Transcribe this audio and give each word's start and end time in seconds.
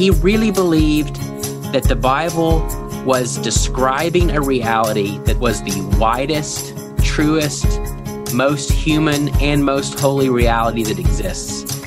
he 0.00 0.08
really 0.08 0.50
believed 0.50 1.16
that 1.74 1.82
the 1.82 1.94
Bible 1.94 2.60
was 3.04 3.36
describing 3.36 4.30
a 4.30 4.40
reality 4.40 5.18
that 5.24 5.36
was 5.36 5.62
the 5.62 5.98
widest, 6.00 6.74
truest, 7.04 7.66
most 8.32 8.72
human, 8.72 9.28
and 9.42 9.62
most 9.62 10.00
holy 10.00 10.30
reality 10.30 10.82
that 10.84 10.98
exists. 10.98 11.78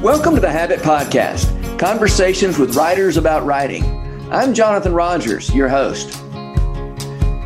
Welcome 0.00 0.36
to 0.36 0.40
the 0.40 0.48
Habit 0.48 0.78
Podcast 0.82 1.80
conversations 1.80 2.60
with 2.60 2.76
writers 2.76 3.16
about 3.16 3.44
writing. 3.44 3.82
I'm 4.30 4.54
Jonathan 4.54 4.94
Rogers, 4.94 5.52
your 5.52 5.68
host. 5.68 6.16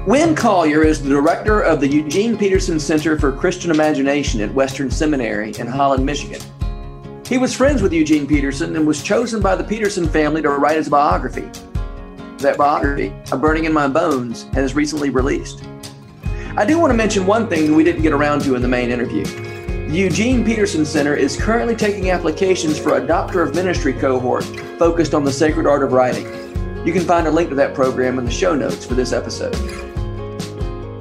Winn 0.07 0.35
Collier 0.35 0.83
is 0.83 1.03
the 1.03 1.09
director 1.09 1.63
of 1.63 1.81
the 1.81 1.89
Eugene 1.89 2.37
Peterson 2.37 2.79
Center 2.79 3.19
for 3.19 3.33
Christian 3.33 3.71
Imagination 3.71 4.43
at 4.43 4.53
Western 4.53 4.91
Seminary 4.91 5.55
in 5.59 5.67
Holland, 5.67 6.05
Michigan. 6.05 6.43
He 7.27 7.39
was 7.39 7.54
friends 7.54 7.80
with 7.80 7.93
Eugene 7.93 8.27
Peterson 8.27 8.77
and 8.77 8.86
was 8.86 9.02
chosen 9.02 9.41
by 9.41 9.57
the 9.57 9.64
Peterson 9.64 10.09
family 10.09 10.42
to 10.42 10.51
write 10.51 10.77
his 10.77 10.88
biography. 10.88 11.48
That 12.38 12.59
biography, 12.59 13.14
A 13.30 13.38
Burning 13.38 13.64
in 13.64 13.73
My 13.73 13.88
Bones, 13.88 14.42
has 14.52 14.74
recently 14.74 15.09
released. 15.09 15.62
I 16.56 16.66
do 16.66 16.78
want 16.78 16.91
to 16.91 16.97
mention 16.97 17.24
one 17.24 17.48
thing 17.48 17.69
that 17.69 17.74
we 17.74 17.84
didn't 17.84 18.02
get 18.02 18.12
around 18.12 18.42
to 18.42 18.55
in 18.55 18.62
the 18.62 18.69
main 18.69 18.91
interview. 18.91 19.24
The 19.24 19.97
Eugene 19.97 20.45
Peterson 20.45 20.84
Center 20.84 21.14
is 21.14 21.41
currently 21.41 21.77
taking 21.77 22.11
applications 22.11 22.78
for 22.78 22.97
a 22.97 23.06
Doctor 23.06 23.42
of 23.42 23.55
Ministry 23.55 23.92
cohort 23.92 24.45
focused 24.78 25.14
on 25.14 25.25
the 25.25 25.33
sacred 25.33 25.66
art 25.66 25.83
of 25.83 25.92
writing. 25.92 26.27
You 26.84 26.92
can 26.92 27.05
find 27.05 27.27
a 27.27 27.30
link 27.30 27.48
to 27.50 27.55
that 27.55 27.75
program 27.75 28.19
in 28.19 28.25
the 28.25 28.30
show 28.30 28.55
notes 28.55 28.84
for 28.84 28.95
this 28.95 29.12
episode. 29.12 29.55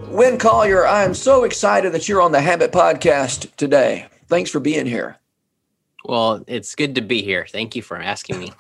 Winn 0.10 0.38
Collier, 0.38 0.86
I 0.86 1.04
am 1.04 1.14
so 1.14 1.46
excited 1.46 1.94
that 1.94 2.08
you're 2.08 2.22
on 2.22 2.32
the 2.32 2.42
Habit 2.42 2.72
Podcast 2.72 3.56
today. 3.56 4.08
Thanks 4.28 4.52
for 4.52 4.60
being 4.60 4.86
here. 4.86 5.21
Well, 6.06 6.44
it's 6.48 6.76
good 6.76 6.96
to 6.96 7.02
be 7.02 7.22
here. 7.22 7.46
Thank 7.50 7.76
you 7.76 7.82
for 7.82 7.98
asking 7.98 8.40
me. 8.40 8.52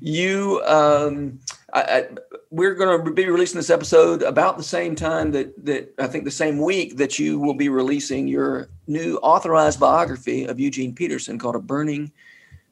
you, 0.00 0.62
um, 0.66 1.38
I, 1.72 1.82
I, 1.82 2.06
we're 2.50 2.74
going 2.74 3.04
to 3.04 3.10
be 3.10 3.26
releasing 3.26 3.56
this 3.56 3.70
episode 3.70 4.22
about 4.22 4.56
the 4.56 4.62
same 4.62 4.94
time 4.94 5.32
that 5.32 5.64
that 5.64 5.92
I 5.98 6.06
think 6.06 6.24
the 6.24 6.30
same 6.30 6.58
week 6.58 6.96
that 6.96 7.18
you 7.18 7.38
will 7.38 7.54
be 7.54 7.68
releasing 7.68 8.28
your 8.28 8.68
new 8.86 9.18
authorized 9.18 9.80
biography 9.80 10.44
of 10.44 10.60
Eugene 10.60 10.94
Peterson 10.94 11.38
called 11.38 11.56
"A 11.56 11.60
Burning, 11.60 12.12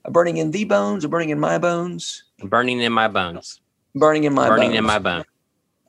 a 0.05 0.11
Burning 0.11 0.39
in 0.39 0.51
the 0.51 0.65
Bones, 0.65 1.05
a 1.05 1.09
Burning 1.09 1.31
in 1.31 1.41
My 1.41 1.59
Bones, 1.59 2.25
Burning 2.43 2.81
in 2.81 2.93
My 2.93 3.09
Bones, 3.09 3.61
Burning 3.95 4.25
in 4.25 4.35
My 4.35 4.49
Burning 4.49 4.71
Bones. 4.71 4.79
in 4.79 4.85
My 4.85 4.99
Bones." 4.99 5.25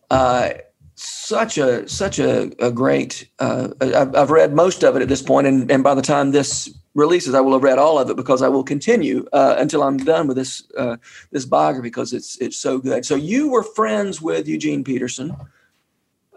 Uh, 0.09 0.49
such 0.95 1.57
a 1.57 1.87
such 1.87 2.19
a, 2.19 2.51
a 2.65 2.71
great 2.71 3.29
uh, 3.39 3.69
I've, 3.81 4.15
I've, 4.15 4.31
read 4.31 4.53
most 4.53 4.83
of 4.83 4.95
it 4.95 5.01
at 5.01 5.09
this 5.09 5.21
point 5.21 5.45
and, 5.45 5.69
and 5.69 5.83
by 5.83 5.93
the 5.93 6.01
time 6.01 6.31
this 6.31 6.73
releases 6.95 7.35
i 7.35 7.41
will 7.41 7.53
have 7.53 7.63
read 7.63 7.77
all 7.77 7.99
of 7.99 8.09
it 8.09 8.15
because 8.15 8.41
i 8.41 8.47
will 8.47 8.63
continue 8.63 9.25
uh, 9.33 9.55
until 9.59 9.83
i'm 9.83 9.97
done 9.97 10.27
with 10.27 10.37
this 10.37 10.63
uh, 10.77 10.97
this 11.31 11.45
biography 11.45 11.83
because 11.83 12.13
it's 12.13 12.37
it's 12.41 12.57
so 12.57 12.79
good. 12.79 13.05
So 13.05 13.15
you 13.15 13.49
were 13.49 13.63
friends 13.63 14.21
with 14.21 14.47
eugene 14.47 14.83
peterson. 14.83 15.35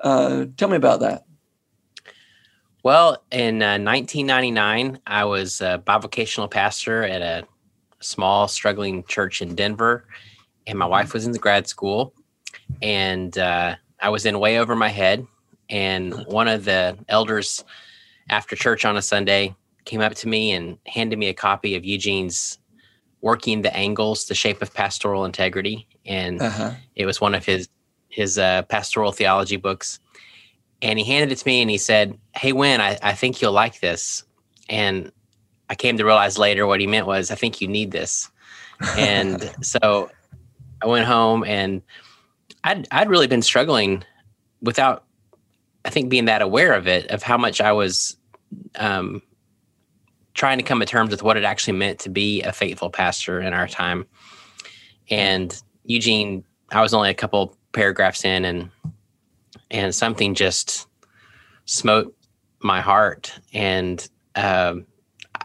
Uh, 0.03 0.47
tell 0.57 0.69
me 0.69 0.77
about 0.77 1.01
that. 1.01 1.25
Well 2.83 3.23
in 3.31 3.59
1999 3.59 4.97
uh, 4.97 4.99
i 5.07 5.25
was 5.25 5.61
a 5.61 5.83
bivocational 5.87 6.51
pastor 6.51 7.05
at 7.05 7.23
a 7.23 7.47
small 8.01 8.47
struggling 8.47 9.03
church 9.05 9.43
in 9.43 9.55
denver 9.55 10.05
and 10.67 10.79
my 10.79 10.87
wife 10.87 11.13
was 11.13 11.27
in 11.27 11.33
the 11.33 11.39
grad 11.39 11.67
school 11.67 12.15
and 12.83 13.37
uh, 13.39 13.77
I 14.01 14.11
was 14.11 14.27
in 14.27 14.39
way 14.39 14.59
over 14.59 14.77
my 14.77 14.89
head, 14.89 15.27
and 15.69 16.15
one 16.27 16.49
of 16.49 16.65
the 16.65 16.97
elders 17.09 17.65
after 18.31 18.57
church 18.57 18.85
on 18.85 18.97
a 18.97 19.03
Sunday 19.03 19.55
came 19.89 20.01
up 20.01 20.15
to 20.15 20.29
me 20.29 20.53
and 20.53 20.79
handed 20.87 21.19
me 21.19 21.29
a 21.29 21.35
copy 21.35 21.75
of 21.75 21.85
Eugene's 21.85 22.59
"Working 23.23 23.63
the 23.63 23.75
Angles: 23.75 24.27
The 24.27 24.35
Shape 24.35 24.63
of 24.63 24.73
Pastoral 24.73 25.25
Integrity," 25.25 25.89
and 26.07 26.41
uh-huh. 26.41 26.73
it 26.95 27.07
was 27.07 27.21
one 27.21 27.35
of 27.35 27.45
his 27.45 27.69
his 28.09 28.39
uh, 28.39 28.63
pastoral 28.63 29.11
theology 29.11 29.57
books. 29.57 29.99
And 30.81 30.99
he 30.99 31.05
handed 31.05 31.33
it 31.33 31.37
to 31.39 31.47
me, 31.47 31.61
and 31.61 31.71
he 31.71 31.79
said, 31.79 32.17
"Hey, 32.37 32.53
Winn, 32.53 32.81
I, 32.81 32.99
I 33.03 33.15
think 33.15 33.43
you'll 33.43 33.53
like 33.53 33.81
this." 33.81 34.23
And 34.69 35.11
I 35.71 35.75
came 35.75 35.97
to 35.97 36.05
realize 36.05 36.39
later 36.39 36.67
what 36.67 36.81
he 36.81 36.87
meant 36.87 37.07
was, 37.07 37.31
"I 37.31 37.35
think 37.35 37.61
you 37.61 37.67
need 37.67 37.91
this." 37.91 38.31
And 38.97 39.51
so 39.63 40.11
I 40.83 40.87
went 40.87 41.07
home 41.07 41.43
and 41.45 41.83
I'd 42.63 42.87
I'd 42.93 43.09
really 43.09 43.27
been 43.27 43.43
struggling 43.43 44.05
without 44.61 45.05
I 45.85 45.91
think 45.91 46.11
being 46.11 46.27
that 46.27 46.43
aware 46.43 46.75
of 46.75 46.87
it 46.87 47.07
of 47.11 47.23
how 47.23 47.39
much 47.39 47.61
I 47.61 47.73
was 47.73 48.17
um, 48.77 49.23
trying 50.39 50.57
to 50.57 50.65
come 50.65 50.79
to 50.79 50.87
terms 50.87 51.11
with 51.11 51.23
what 51.23 51.37
it 51.37 51.43
actually 51.43 51.77
meant 51.77 51.99
to 51.99 52.09
be 52.09 52.41
a 52.43 52.53
faithful 52.53 52.91
pastor 52.91 53.41
in 53.41 53.53
our 53.53 53.67
time. 53.67 54.07
And 55.11 55.61
Eugene, 55.85 56.45
I 56.71 56.81
was 56.81 56.95
only 56.95 57.11
a 57.11 57.15
couple 57.15 57.57
paragraphs 57.73 58.25
in, 58.25 58.45
and 58.45 58.71
and 59.71 59.95
something 59.95 60.35
just 60.35 60.87
smote 61.67 62.15
my 62.61 62.81
heart, 62.81 63.39
and 63.53 64.09
um, 64.37 64.87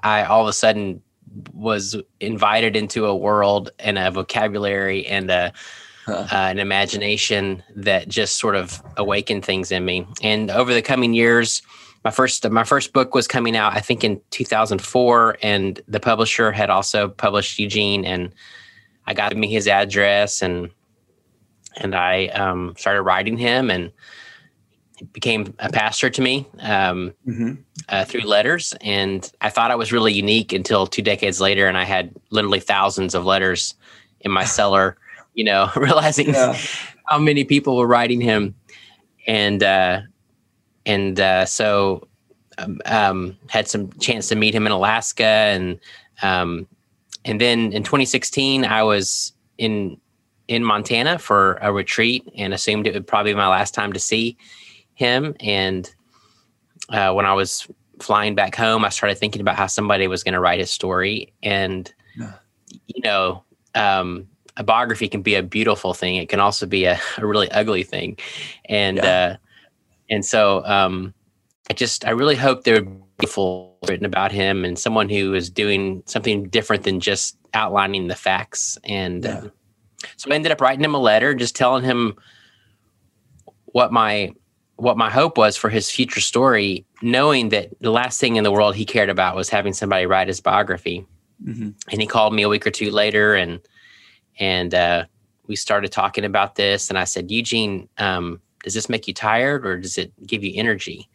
I 0.03 0.23
all 0.25 0.43
of 0.43 0.47
a 0.47 0.53
sudden 0.53 1.01
was 1.51 1.95
invited 2.19 2.75
into 2.75 3.05
a 3.07 3.15
world 3.15 3.71
and 3.79 3.97
a 3.97 4.11
vocabulary 4.11 5.07
and 5.07 5.31
a 5.31 5.53
uh, 6.07 6.27
an 6.31 6.59
imagination 6.59 7.63
that 7.75 8.07
just 8.09 8.37
sort 8.37 8.55
of 8.55 8.83
awakened 8.97 9.43
things 9.43 9.71
in 9.71 9.85
me. 9.85 10.05
And 10.21 10.51
over 10.51 10.73
the 10.73 10.81
coming 10.81 11.13
years, 11.13 11.61
my 12.03 12.11
first 12.11 12.49
my 12.49 12.63
first 12.63 12.93
book 12.93 13.15
was 13.15 13.27
coming 13.27 13.55
out, 13.55 13.73
I 13.73 13.79
think, 13.79 14.03
in 14.03 14.21
2004, 14.31 15.37
and 15.41 15.81
the 15.87 15.99
publisher 15.99 16.51
had 16.51 16.69
also 16.69 17.09
published 17.09 17.59
Eugene, 17.59 18.05
and 18.05 18.33
I 19.07 19.13
got 19.13 19.35
me 19.35 19.47
his 19.47 19.67
address, 19.67 20.41
and 20.41 20.69
and 21.77 21.95
I 21.95 22.27
um, 22.27 22.75
started 22.77 23.01
writing 23.03 23.37
him, 23.37 23.69
and 23.69 23.91
became 25.11 25.53
a 25.59 25.69
pastor 25.69 26.09
to 26.09 26.21
me 26.21 26.47
um, 26.59 27.13
mm-hmm. 27.27 27.53
uh, 27.89 28.05
through 28.05 28.21
letters. 28.21 28.73
And 28.81 29.29
I 29.41 29.49
thought 29.49 29.71
I 29.71 29.75
was 29.75 29.91
really 29.91 30.13
unique 30.13 30.53
until 30.53 30.87
two 30.87 31.01
decades 31.01 31.41
later, 31.41 31.67
and 31.67 31.77
I 31.77 31.83
had 31.83 32.13
literally 32.29 32.59
thousands 32.59 33.15
of 33.15 33.25
letters 33.25 33.75
in 34.21 34.31
my 34.31 34.43
cellar 34.45 34.97
you 35.33 35.43
know, 35.43 35.69
realizing 35.75 36.29
yeah. 36.29 36.57
how 37.05 37.19
many 37.19 37.43
people 37.43 37.77
were 37.77 37.87
writing 37.87 38.21
him, 38.21 38.55
and 39.27 39.63
uh, 39.63 40.01
and 40.85 41.19
uh, 41.19 41.45
so 41.45 42.07
um, 42.57 42.81
um, 42.85 43.37
had 43.49 43.67
some 43.67 43.91
chance 43.93 44.27
to 44.29 44.35
meet 44.35 44.53
him 44.53 44.65
in 44.65 44.71
Alaska, 44.71 45.23
and 45.23 45.79
um, 46.21 46.67
and 47.25 47.39
then 47.39 47.71
in 47.71 47.83
2016, 47.83 48.65
I 48.65 48.83
was 48.83 49.33
in 49.57 49.99
in 50.47 50.63
Montana 50.63 51.19
for 51.19 51.57
a 51.61 51.71
retreat, 51.71 52.29
and 52.35 52.53
assumed 52.53 52.87
it 52.87 52.93
would 52.93 53.07
probably 53.07 53.33
be 53.33 53.37
my 53.37 53.47
last 53.47 53.73
time 53.73 53.93
to 53.93 53.99
see 53.99 54.37
him. 54.95 55.35
And 55.39 55.89
uh, 56.89 57.13
when 57.13 57.25
I 57.25 57.33
was 57.33 57.67
flying 57.99 58.35
back 58.35 58.55
home, 58.55 58.83
I 58.83 58.89
started 58.89 59.17
thinking 59.17 59.41
about 59.41 59.55
how 59.55 59.67
somebody 59.67 60.07
was 60.07 60.23
going 60.23 60.33
to 60.33 60.39
write 60.39 60.59
his 60.59 60.71
story, 60.71 61.33
and 61.41 61.91
yeah. 62.15 62.33
you 62.87 63.01
know, 63.03 63.43
um, 63.75 64.27
a 64.57 64.63
biography 64.63 65.07
can 65.07 65.21
be 65.21 65.35
a 65.35 65.43
beautiful 65.43 65.93
thing. 65.93 66.17
It 66.17 66.29
can 66.29 66.39
also 66.39 66.65
be 66.65 66.85
a, 66.85 66.99
a 67.17 67.25
really 67.25 67.49
ugly 67.51 67.83
thing. 67.83 68.17
And, 68.65 68.97
yeah. 68.97 69.03
uh, 69.03 69.37
and 70.09 70.25
so, 70.25 70.63
um, 70.65 71.13
I 71.69 71.73
just, 71.73 72.05
I 72.05 72.11
really 72.11 72.35
hope 72.35 72.63
there 72.63 72.75
would 72.75 73.17
be 73.17 73.27
full 73.27 73.77
written 73.87 74.05
about 74.05 74.31
him 74.31 74.65
and 74.65 74.77
someone 74.77 75.09
who 75.09 75.33
is 75.33 75.49
doing 75.49 76.03
something 76.05 76.49
different 76.49 76.83
than 76.83 76.99
just 76.99 77.37
outlining 77.53 78.07
the 78.07 78.15
facts. 78.15 78.77
And, 78.83 79.23
yeah. 79.23 79.37
uh, 79.37 79.49
so 80.17 80.31
I 80.31 80.35
ended 80.35 80.51
up 80.51 80.61
writing 80.61 80.83
him 80.83 80.93
a 80.93 80.99
letter, 80.99 81.33
just 81.33 81.55
telling 81.55 81.83
him 81.83 82.15
what 83.65 83.91
my, 83.91 84.31
what 84.75 84.97
my 84.97 85.09
hope 85.09 85.37
was 85.37 85.55
for 85.55 85.69
his 85.69 85.89
future 85.89 86.19
story, 86.19 86.85
knowing 87.01 87.49
that 87.49 87.69
the 87.79 87.91
last 87.91 88.19
thing 88.19 88.35
in 88.35 88.43
the 88.43 88.51
world 88.51 88.75
he 88.75 88.85
cared 88.85 89.09
about 89.09 89.35
was 89.35 89.49
having 89.49 89.73
somebody 89.73 90.05
write 90.05 90.27
his 90.27 90.41
biography. 90.41 91.05
Mm-hmm. 91.45 91.69
And 91.91 92.01
he 92.01 92.07
called 92.07 92.33
me 92.33 92.43
a 92.43 92.49
week 92.49 92.67
or 92.67 92.71
two 92.71 92.91
later 92.91 93.35
and 93.35 93.59
and 94.39 94.73
uh, 94.73 95.05
we 95.47 95.55
started 95.55 95.91
talking 95.91 96.25
about 96.25 96.55
this. 96.55 96.89
And 96.89 96.97
I 96.97 97.03
said, 97.03 97.31
Eugene, 97.31 97.87
um, 97.97 98.41
does 98.63 98.73
this 98.73 98.89
make 98.89 99.07
you 99.07 99.13
tired 99.13 99.65
or 99.65 99.77
does 99.77 99.97
it 99.97 100.11
give 100.25 100.43
you 100.43 100.53
energy? 100.55 101.09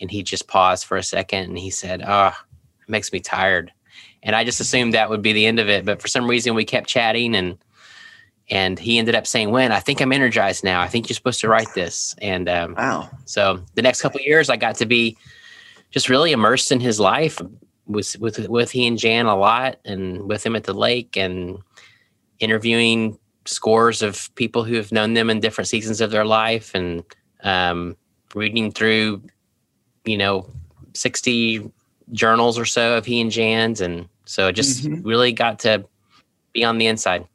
And 0.00 0.10
he 0.10 0.22
just 0.22 0.48
paused 0.48 0.86
for 0.86 0.96
a 0.96 1.02
second 1.02 1.44
and 1.44 1.58
he 1.58 1.70
said, 1.70 2.02
Oh, 2.06 2.32
it 2.82 2.88
makes 2.88 3.12
me 3.12 3.20
tired. 3.20 3.70
And 4.22 4.34
I 4.34 4.44
just 4.44 4.60
assumed 4.60 4.94
that 4.94 5.10
would 5.10 5.22
be 5.22 5.32
the 5.32 5.46
end 5.46 5.60
of 5.60 5.68
it. 5.68 5.84
But 5.84 6.02
for 6.02 6.08
some 6.08 6.28
reason, 6.28 6.54
we 6.54 6.64
kept 6.64 6.88
chatting 6.88 7.34
and 7.36 7.58
and 8.50 8.80
he 8.80 8.98
ended 8.98 9.14
up 9.14 9.26
saying, 9.26 9.52
"Winn 9.52 9.70
I 9.70 9.78
think 9.78 10.00
I'm 10.00 10.12
energized 10.12 10.64
now. 10.64 10.80
I 10.80 10.88
think 10.88 11.08
you're 11.08 11.14
supposed 11.14 11.40
to 11.40 11.48
write 11.48 11.72
this." 11.74 12.16
And 12.18 12.48
um, 12.48 12.74
wow! 12.76 13.08
So 13.24 13.62
the 13.74 13.82
next 13.82 14.02
couple 14.02 14.20
years, 14.20 14.50
I 14.50 14.56
got 14.56 14.74
to 14.76 14.86
be 14.86 15.16
just 15.92 16.08
really 16.08 16.32
immersed 16.32 16.72
in 16.72 16.80
his 16.80 16.98
life 16.98 17.40
with 17.86 18.18
with 18.18 18.48
with 18.48 18.72
he 18.72 18.88
and 18.88 18.98
Jan 18.98 19.26
a 19.26 19.36
lot, 19.36 19.78
and 19.84 20.28
with 20.28 20.44
him 20.44 20.56
at 20.56 20.64
the 20.64 20.74
lake, 20.74 21.16
and 21.16 21.58
interviewing 22.40 23.19
scores 23.46 24.02
of 24.02 24.32
people 24.34 24.64
who 24.64 24.74
have 24.74 24.92
known 24.92 25.14
them 25.14 25.30
in 25.30 25.40
different 25.40 25.68
seasons 25.68 26.00
of 26.00 26.10
their 26.10 26.24
life 26.24 26.74
and 26.74 27.02
um, 27.42 27.96
reading 28.34 28.70
through, 28.70 29.22
you 30.04 30.16
know, 30.16 30.46
60 30.94 31.70
journals 32.12 32.58
or 32.58 32.64
so 32.64 32.96
of 32.96 33.06
he 33.06 33.20
and 33.20 33.30
Jan's. 33.30 33.80
And 33.80 34.08
so 34.24 34.48
it 34.48 34.52
just 34.52 34.84
mm-hmm. 34.84 35.06
really 35.06 35.32
got 35.32 35.58
to 35.60 35.84
be 36.52 36.64
on 36.64 36.78
the 36.78 36.86
inside. 36.86 37.26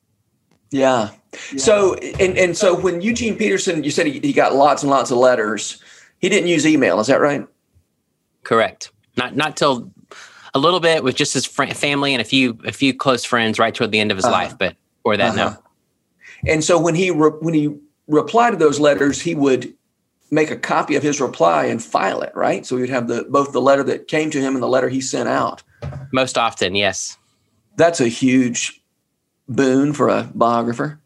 Yeah. 0.71 1.11
So 1.57 1.95
and 1.95 2.37
and 2.37 2.57
so 2.57 2.75
when 2.79 3.01
Eugene 3.01 3.37
Peterson, 3.37 3.83
you 3.83 3.91
said 3.91 4.07
he, 4.07 4.19
he 4.19 4.33
got 4.33 4.55
lots 4.55 4.83
and 4.83 4.89
lots 4.89 5.11
of 5.11 5.17
letters. 5.17 5.81
He 6.19 6.29
didn't 6.29 6.47
use 6.47 6.65
email. 6.65 6.99
Is 6.99 7.07
that 7.07 7.19
right? 7.19 7.45
Correct. 8.43 8.91
Not 9.17 9.35
not 9.35 9.57
till 9.57 9.91
a 10.53 10.59
little 10.59 10.79
bit 10.79 11.03
with 11.03 11.15
just 11.15 11.33
his 11.33 11.45
fr- 11.45 11.67
family 11.67 12.13
and 12.13 12.21
a 12.21 12.25
few 12.25 12.57
a 12.65 12.71
few 12.71 12.93
close 12.93 13.25
friends 13.25 13.59
right 13.59 13.75
toward 13.75 13.91
the 13.91 13.99
end 13.99 14.11
of 14.11 14.17
his 14.17 14.25
uh-huh. 14.25 14.33
life, 14.33 14.57
but 14.57 14.75
for 15.03 15.17
that 15.17 15.37
uh-huh. 15.37 15.49
no. 15.51 15.57
And 16.47 16.63
so 16.63 16.80
when 16.80 16.95
he 16.95 17.12
re- 17.12 17.31
when 17.39 17.53
he 17.53 17.75
replied 18.07 18.51
to 18.51 18.57
those 18.57 18.80
letters, 18.80 19.21
he 19.21 19.36
would 19.36 19.74
make 20.31 20.51
a 20.51 20.57
copy 20.57 20.95
of 20.95 21.03
his 21.03 21.21
reply 21.21 21.65
and 21.65 21.83
file 21.83 22.21
it, 22.21 22.31
right? 22.36 22.65
So 22.65 22.75
we'd 22.75 22.89
have 22.89 23.07
the 23.07 23.25
both 23.30 23.51
the 23.51 23.62
letter 23.62 23.83
that 23.83 24.07
came 24.07 24.30
to 24.31 24.42
him 24.42 24.53
and 24.53 24.63
the 24.63 24.68
letter 24.68 24.89
he 24.89 25.01
sent 25.01 25.30
out. 25.30 25.63
Most 26.12 26.38
often, 26.38 26.75
yes. 26.75 27.18
That's 27.77 28.00
a 28.00 28.07
huge 28.07 28.81
boon 29.47 29.94
for 29.94 30.09
a 30.09 30.30
biographer. 30.33 31.00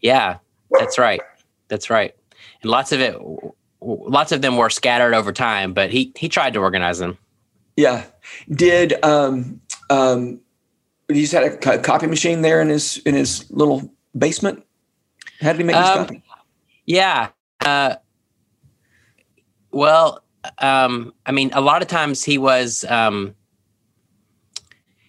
Yeah, 0.00 0.38
that's 0.70 0.98
right. 0.98 1.20
That's 1.68 1.90
right. 1.90 2.14
And 2.62 2.70
lots 2.70 2.92
of 2.92 3.00
it, 3.00 3.16
lots 3.80 4.32
of 4.32 4.42
them 4.42 4.56
were 4.56 4.70
scattered 4.70 5.14
over 5.14 5.32
time, 5.32 5.72
but 5.72 5.90
he 5.90 6.12
he 6.16 6.28
tried 6.28 6.54
to 6.54 6.60
organize 6.60 6.98
them. 6.98 7.18
Yeah. 7.76 8.04
Did 8.50 9.02
um 9.04 9.60
um 9.88 10.40
he 11.08 11.22
just 11.22 11.32
had 11.32 11.44
a 11.44 11.78
copy 11.78 12.06
machine 12.06 12.42
there 12.42 12.60
in 12.60 12.68
his 12.68 12.98
in 12.98 13.14
his 13.14 13.50
little 13.50 13.92
basement? 14.16 14.64
How 15.40 15.52
did 15.52 15.58
he 15.58 15.64
make 15.64 15.76
his 15.76 15.86
um, 15.86 15.98
copy? 16.06 16.22
Yeah. 16.86 17.28
Uh, 17.64 17.96
well, 19.70 20.22
um, 20.58 21.12
I 21.26 21.32
mean, 21.32 21.50
a 21.52 21.60
lot 21.60 21.82
of 21.82 21.88
times 21.88 22.24
he 22.24 22.38
was 22.38 22.84
um, 22.88 23.34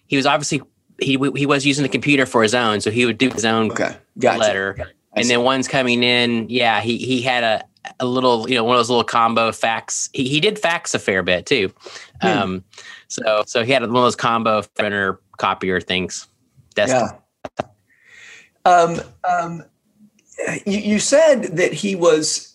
he 0.06 0.16
was 0.16 0.26
obviously 0.26 0.62
he 1.00 1.18
he 1.36 1.46
was 1.46 1.66
using 1.66 1.82
the 1.82 1.88
computer 1.88 2.26
for 2.26 2.42
his 2.42 2.54
own, 2.54 2.80
so 2.80 2.90
he 2.90 3.06
would 3.06 3.18
do 3.18 3.30
his 3.30 3.44
own 3.44 3.70
okay. 3.70 3.96
gotcha. 4.18 4.38
letter. 4.38 4.76
Okay. 4.78 4.90
And 5.14 5.28
then 5.28 5.42
one's 5.42 5.68
coming 5.68 6.02
in, 6.02 6.48
yeah, 6.48 6.80
he 6.80 6.98
he 6.98 7.20
had 7.20 7.44
a 7.44 7.64
a 8.00 8.06
little, 8.06 8.48
you 8.48 8.54
know, 8.54 8.64
one 8.64 8.76
of 8.76 8.78
those 8.78 8.88
little 8.90 9.04
combo 9.04 9.52
fax. 9.52 10.08
He 10.12 10.28
he 10.28 10.40
did 10.40 10.58
fax 10.58 10.94
a 10.94 10.98
fair 10.98 11.22
bit 11.22 11.46
too. 11.46 11.72
Hmm. 12.20 12.26
Um, 12.28 12.64
so 13.08 13.42
so 13.46 13.64
he 13.64 13.72
had 13.72 13.82
one 13.82 13.90
of 13.90 14.02
those 14.02 14.16
combo 14.16 14.62
printer 14.74 15.20
copier 15.38 15.80
things. 15.80 16.26
Desktop. 16.74 17.12
Yeah. 17.12 17.18
Um, 18.64 19.00
um, 19.28 19.64
you, 20.66 20.78
you 20.78 20.98
said 20.98 21.56
that 21.56 21.72
he 21.72 21.94
was. 21.94 22.48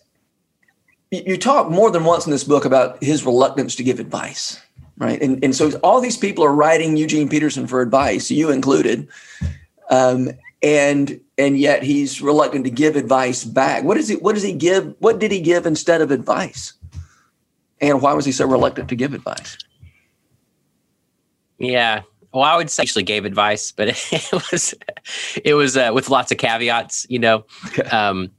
You 1.09 1.38
talk 1.38 1.69
more 1.69 1.89
than 1.89 2.04
once 2.04 2.25
in 2.25 2.33
this 2.33 2.44
book 2.44 2.65
about 2.65 3.01
his 3.01 3.25
reluctance 3.25 3.75
to 3.75 3.83
give 3.83 4.01
advice 4.01 4.62
right? 4.98 5.21
And 5.21 5.44
and 5.44 5.56
so 5.56 5.71
all 5.80 6.01
these 6.01 6.18
people 6.18 6.44
are 6.44 6.54
writing 6.54 6.98
Eugene 6.98 7.30
Peterson 7.30 7.68
for 7.68 7.81
advice, 7.81 8.30
you 8.31 8.51
included, 8.51 9.07
um, 9.89 10.30
and 10.62 11.19
and 11.38 11.59
yet 11.59 11.83
he's 11.83 12.21
reluctant 12.21 12.65
to 12.65 12.71
give 12.71 12.95
advice 12.95 13.44
back. 13.44 13.83
What 13.83 13.98
is 13.98 14.07
he? 14.07 14.15
What 14.15 14.33
does 14.33 14.44
he 14.44 14.53
give? 14.53 14.95
What 15.00 15.19
did 15.19 15.31
he 15.31 15.39
give 15.39 15.65
instead 15.65 16.01
of 16.01 16.12
advice? 16.12 16.74
And 17.80 18.01
why 18.01 18.13
was 18.13 18.25
he 18.25 18.31
so 18.31 18.48
reluctant 18.48 18.89
to 18.89 18.95
give 18.95 19.13
advice? 19.13 19.57
Yeah. 21.60 22.01
Well, 22.38 22.45
I 22.45 22.56
would 22.56 22.69
say 22.69 22.84
actually 22.84 23.01
gave 23.01 23.25
advice, 23.25 23.72
but 23.72 23.88
it, 24.12 24.31
was 24.31 24.75
it 25.44 25.56
was 25.56 25.75
uh, 25.75 25.89
with 25.92 26.12
lots 26.12 26.31
of 26.31 26.38
caveats, 26.38 27.07
you 27.10 27.18
know. 27.18 27.45
Um, 27.92 28.30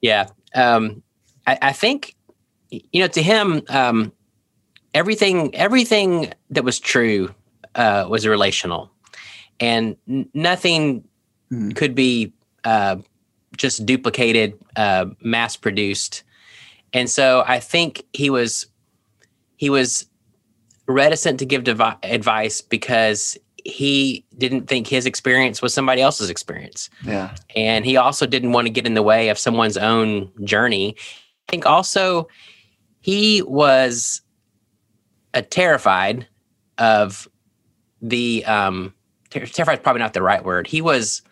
yeah. 0.00 0.28
Um, 0.54 1.02
I, 1.46 1.58
I, 1.60 1.72
think 1.72 2.16
you 2.70 3.02
know 3.02 3.08
to 3.08 3.22
him, 3.22 3.60
um, 3.68 4.10
everything 4.94 5.54
everything 5.54 6.32
that 6.48 6.64
was 6.64 6.80
true 6.80 7.34
uh, 7.74 8.06
was 8.08 8.26
relational, 8.26 8.90
and 9.60 9.96
n- 10.08 10.30
nothing 10.32 11.06
mm. 11.52 11.76
could 11.76 11.94
be 11.94 12.32
uh, 12.64 12.96
just 13.58 13.84
duplicated, 13.84 14.58
uh, 14.76 15.04
mass 15.20 15.58
produced. 15.58 16.22
And 16.94 17.10
so 17.10 17.44
I 17.46 17.60
think 17.60 18.02
he 18.14 18.30
was 18.30 18.66
he 19.58 19.68
was 19.68 20.06
reticent 20.90 21.38
to 21.38 21.46
give 21.46 21.64
devi- 21.64 21.96
advice 22.02 22.60
because 22.60 23.38
he 23.64 24.24
didn't 24.38 24.66
think 24.66 24.86
his 24.86 25.06
experience 25.06 25.60
was 25.60 25.74
somebody 25.74 26.00
else's 26.00 26.30
experience. 26.30 26.88
Yeah. 27.04 27.34
And 27.54 27.84
he 27.84 27.96
also 27.96 28.26
didn't 28.26 28.52
want 28.52 28.66
to 28.66 28.72
get 28.72 28.86
in 28.86 28.94
the 28.94 29.02
way 29.02 29.28
of 29.28 29.38
someone's 29.38 29.76
own 29.76 30.30
journey. 30.44 30.96
I 31.48 31.50
think 31.50 31.66
also 31.66 32.28
he 33.00 33.42
was 33.42 34.22
uh, 35.34 35.42
terrified 35.50 36.26
of 36.78 37.28
the 38.00 38.44
um, 38.46 38.94
ter- 39.30 39.46
terrified 39.46 39.78
is 39.78 39.82
probably 39.82 40.00
not 40.00 40.14
the 40.14 40.22
right 40.22 40.44
word. 40.44 40.66
He 40.66 40.80
was 40.80 41.22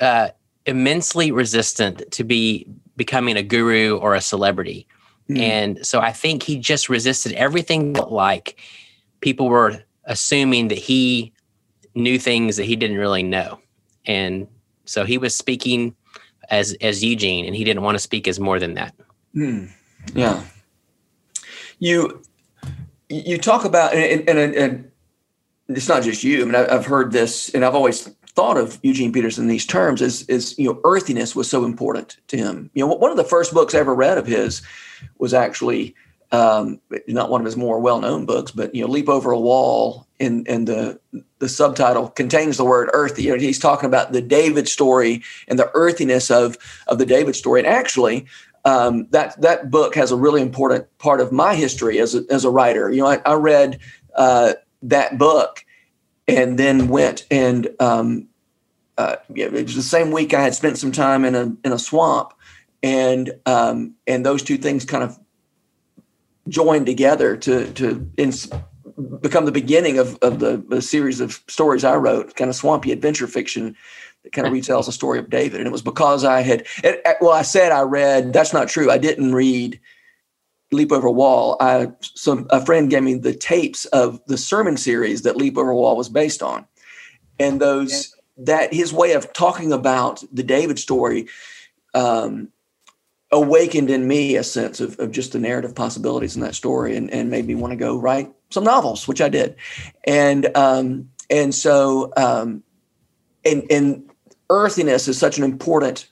uh, 0.00 0.28
immensely 0.66 1.32
resistant 1.32 2.02
to 2.12 2.24
be 2.24 2.66
becoming 2.96 3.36
a 3.36 3.42
guru 3.42 3.96
or 3.96 4.14
a 4.14 4.20
celebrity. 4.20 4.86
Mm. 5.28 5.38
And 5.38 5.86
so 5.86 6.00
I 6.00 6.12
think 6.12 6.42
he 6.42 6.58
just 6.58 6.88
resisted 6.88 7.32
everything 7.32 7.94
like 7.94 8.58
people 9.20 9.48
were 9.48 9.82
assuming 10.04 10.68
that 10.68 10.78
he 10.78 11.32
knew 11.94 12.18
things 12.18 12.56
that 12.56 12.64
he 12.64 12.76
didn't 12.76 12.98
really 12.98 13.22
know. 13.22 13.60
And 14.06 14.48
so 14.84 15.04
he 15.04 15.18
was 15.18 15.34
speaking 15.34 15.94
as 16.50 16.76
as 16.80 17.04
Eugene 17.04 17.44
and 17.46 17.54
he 17.54 17.64
didn't 17.64 17.82
want 17.82 17.94
to 17.94 18.00
speak 18.00 18.26
as 18.26 18.40
more 18.40 18.58
than 18.58 18.74
that. 18.74 18.94
Mm. 19.34 19.70
Yeah. 20.14 20.42
You 21.78 22.22
you 23.08 23.38
talk 23.38 23.64
about 23.64 23.94
and, 23.94 24.28
and, 24.28 24.54
and 24.54 24.92
it's 25.68 25.88
not 25.88 26.02
just 26.02 26.24
you. 26.24 26.42
I 26.42 26.44
mean, 26.44 26.54
I've 26.54 26.86
heard 26.86 27.12
this, 27.12 27.48
and 27.54 27.64
I've 27.64 27.74
always 27.74 28.10
thought 28.34 28.56
of 28.56 28.78
Eugene 28.82 29.12
Peterson 29.12 29.44
in 29.44 29.48
these 29.48 29.66
terms. 29.66 30.00
Is 30.00 30.22
is 30.22 30.58
you 30.58 30.68
know, 30.68 30.80
earthiness 30.84 31.36
was 31.36 31.48
so 31.48 31.64
important 31.64 32.16
to 32.28 32.36
him. 32.36 32.70
You 32.74 32.86
know, 32.86 32.94
one 32.94 33.10
of 33.10 33.16
the 33.16 33.24
first 33.24 33.52
books 33.52 33.74
I 33.74 33.78
ever 33.78 33.94
read 33.94 34.18
of 34.18 34.26
his 34.26 34.62
was 35.18 35.34
actually 35.34 35.94
um, 36.32 36.80
not 37.08 37.30
one 37.30 37.42
of 37.42 37.44
his 37.44 37.58
more 37.58 37.78
well-known 37.78 38.24
books, 38.24 38.50
but 38.50 38.74
you 38.74 38.82
know, 38.82 38.90
Leap 38.90 39.08
Over 39.08 39.32
a 39.32 39.38
Wall, 39.38 40.06
and 40.18 40.48
and 40.48 40.66
the 40.66 40.98
the 41.38 41.48
subtitle 41.48 42.08
contains 42.08 42.56
the 42.56 42.64
word 42.64 42.88
earthy. 42.94 43.24
You 43.24 43.32
know, 43.32 43.38
he's 43.38 43.58
talking 43.58 43.86
about 43.86 44.12
the 44.12 44.22
David 44.22 44.66
story 44.66 45.22
and 45.46 45.58
the 45.58 45.70
earthiness 45.74 46.30
of 46.30 46.56
of 46.86 46.98
the 46.98 47.06
David 47.06 47.36
story. 47.36 47.60
And 47.60 47.68
actually, 47.68 48.26
um, 48.64 49.06
that 49.10 49.38
that 49.42 49.70
book 49.70 49.94
has 49.94 50.10
a 50.10 50.16
really 50.16 50.40
important 50.40 50.86
part 50.98 51.20
of 51.20 51.32
my 51.32 51.54
history 51.54 51.98
as 51.98 52.14
a, 52.14 52.24
as 52.30 52.46
a 52.46 52.50
writer. 52.50 52.90
You 52.90 53.02
know, 53.02 53.08
I, 53.08 53.20
I 53.26 53.34
read 53.34 53.78
uh, 54.16 54.54
that 54.82 55.18
book 55.18 55.64
and 56.28 56.58
then 56.58 56.88
went 56.88 57.26
and 57.30 57.68
um, 57.80 58.28
uh, 58.98 59.16
it 59.34 59.52
was 59.52 59.74
the 59.74 59.82
same 59.82 60.10
week 60.10 60.34
I 60.34 60.42
had 60.42 60.54
spent 60.54 60.78
some 60.78 60.92
time 60.92 61.24
in 61.24 61.34
a 61.34 61.56
in 61.64 61.72
a 61.72 61.78
swamp, 61.78 62.34
and 62.82 63.32
um, 63.46 63.94
and 64.06 64.24
those 64.24 64.42
two 64.42 64.58
things 64.58 64.84
kind 64.84 65.02
of 65.02 65.18
joined 66.48 66.86
together 66.86 67.36
to 67.36 67.72
to 67.72 68.10
ins- 68.16 68.50
become 69.20 69.46
the 69.46 69.52
beginning 69.52 69.98
of 69.98 70.18
of 70.22 70.38
the, 70.38 70.62
the 70.68 70.82
series 70.82 71.20
of 71.20 71.42
stories 71.48 71.84
I 71.84 71.96
wrote, 71.96 72.36
kind 72.36 72.50
of 72.50 72.56
swampy 72.56 72.92
adventure 72.92 73.26
fiction 73.26 73.76
that 74.22 74.32
kind 74.32 74.46
of 74.46 74.52
retells 74.52 74.86
the 74.86 74.92
story 74.92 75.18
of 75.18 75.30
David. 75.30 75.60
And 75.60 75.66
it 75.66 75.72
was 75.72 75.82
because 75.82 76.24
I 76.24 76.42
had, 76.42 76.66
it, 76.84 77.02
well, 77.20 77.32
I 77.32 77.42
said 77.42 77.72
I 77.72 77.82
read, 77.82 78.32
that's 78.32 78.52
not 78.52 78.68
true. 78.68 78.90
I 78.90 78.98
didn't 78.98 79.34
read 79.34 79.80
Leap 80.72 80.92
Over 80.92 81.08
a 81.08 81.12
Wall. 81.12 81.56
I, 81.60 81.88
some, 82.00 82.46
a 82.50 82.64
friend 82.64 82.90
gave 82.90 83.02
me 83.02 83.14
the 83.14 83.34
tapes 83.34 83.84
of 83.86 84.24
the 84.26 84.38
sermon 84.38 84.76
series 84.76 85.22
that 85.22 85.36
Leap 85.36 85.56
Over 85.56 85.70
a 85.70 85.76
Wall 85.76 85.96
was 85.96 86.08
based 86.08 86.42
on. 86.42 86.66
And 87.38 87.60
those, 87.60 88.14
that 88.36 88.72
his 88.72 88.92
way 88.92 89.12
of 89.12 89.32
talking 89.32 89.72
about 89.72 90.22
the 90.32 90.42
David 90.42 90.78
story 90.78 91.28
um, 91.94 92.48
awakened 93.30 93.90
in 93.90 94.06
me 94.06 94.36
a 94.36 94.44
sense 94.44 94.80
of, 94.80 94.98
of 94.98 95.10
just 95.10 95.32
the 95.32 95.38
narrative 95.38 95.74
possibilities 95.74 96.36
in 96.36 96.42
that 96.42 96.54
story 96.54 96.96
and, 96.96 97.10
and 97.10 97.30
made 97.30 97.46
me 97.46 97.54
want 97.54 97.72
to 97.72 97.76
go 97.76 97.98
write 97.98 98.32
some 98.50 98.64
novels, 98.64 99.08
which 99.08 99.20
I 99.20 99.28
did. 99.28 99.56
And, 100.04 100.54
um, 100.54 101.10
and 101.30 101.54
so, 101.54 102.12
um, 102.16 102.62
and, 103.44 103.64
and 103.70 104.10
earthiness 104.50 105.08
is 105.08 105.18
such 105.18 105.38
an 105.38 105.44
important 105.44 106.08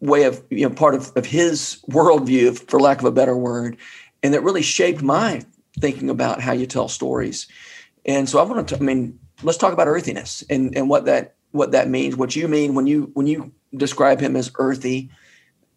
way 0.00 0.24
of 0.24 0.42
you 0.50 0.68
know 0.68 0.74
part 0.74 0.94
of, 0.94 1.12
of 1.16 1.26
his 1.26 1.82
worldview 1.90 2.58
for 2.70 2.80
lack 2.80 2.98
of 2.98 3.04
a 3.04 3.12
better 3.12 3.36
word 3.36 3.76
and 4.22 4.34
that 4.34 4.42
really 4.42 4.62
shaped 4.62 5.02
my 5.02 5.42
thinking 5.78 6.10
about 6.10 6.40
how 6.40 6.52
you 6.52 6.66
tell 6.66 6.88
stories. 6.88 7.46
And 8.06 8.28
so 8.28 8.38
i 8.38 8.42
want 8.42 8.68
to 8.68 8.76
i 8.76 8.80
mean 8.80 9.18
let's 9.42 9.58
talk 9.58 9.72
about 9.72 9.88
earthiness 9.88 10.42
and 10.48 10.76
and 10.76 10.88
what 10.88 11.04
that 11.04 11.34
what 11.52 11.72
that 11.72 11.88
means 11.88 12.16
what 12.16 12.34
you 12.34 12.48
mean 12.48 12.74
when 12.74 12.86
you 12.86 13.10
when 13.14 13.26
you 13.26 13.52
describe 13.76 14.20
him 14.20 14.36
as 14.36 14.50
earthy. 14.58 15.10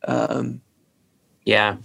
Um 0.08 0.62
yeah. 1.46 1.78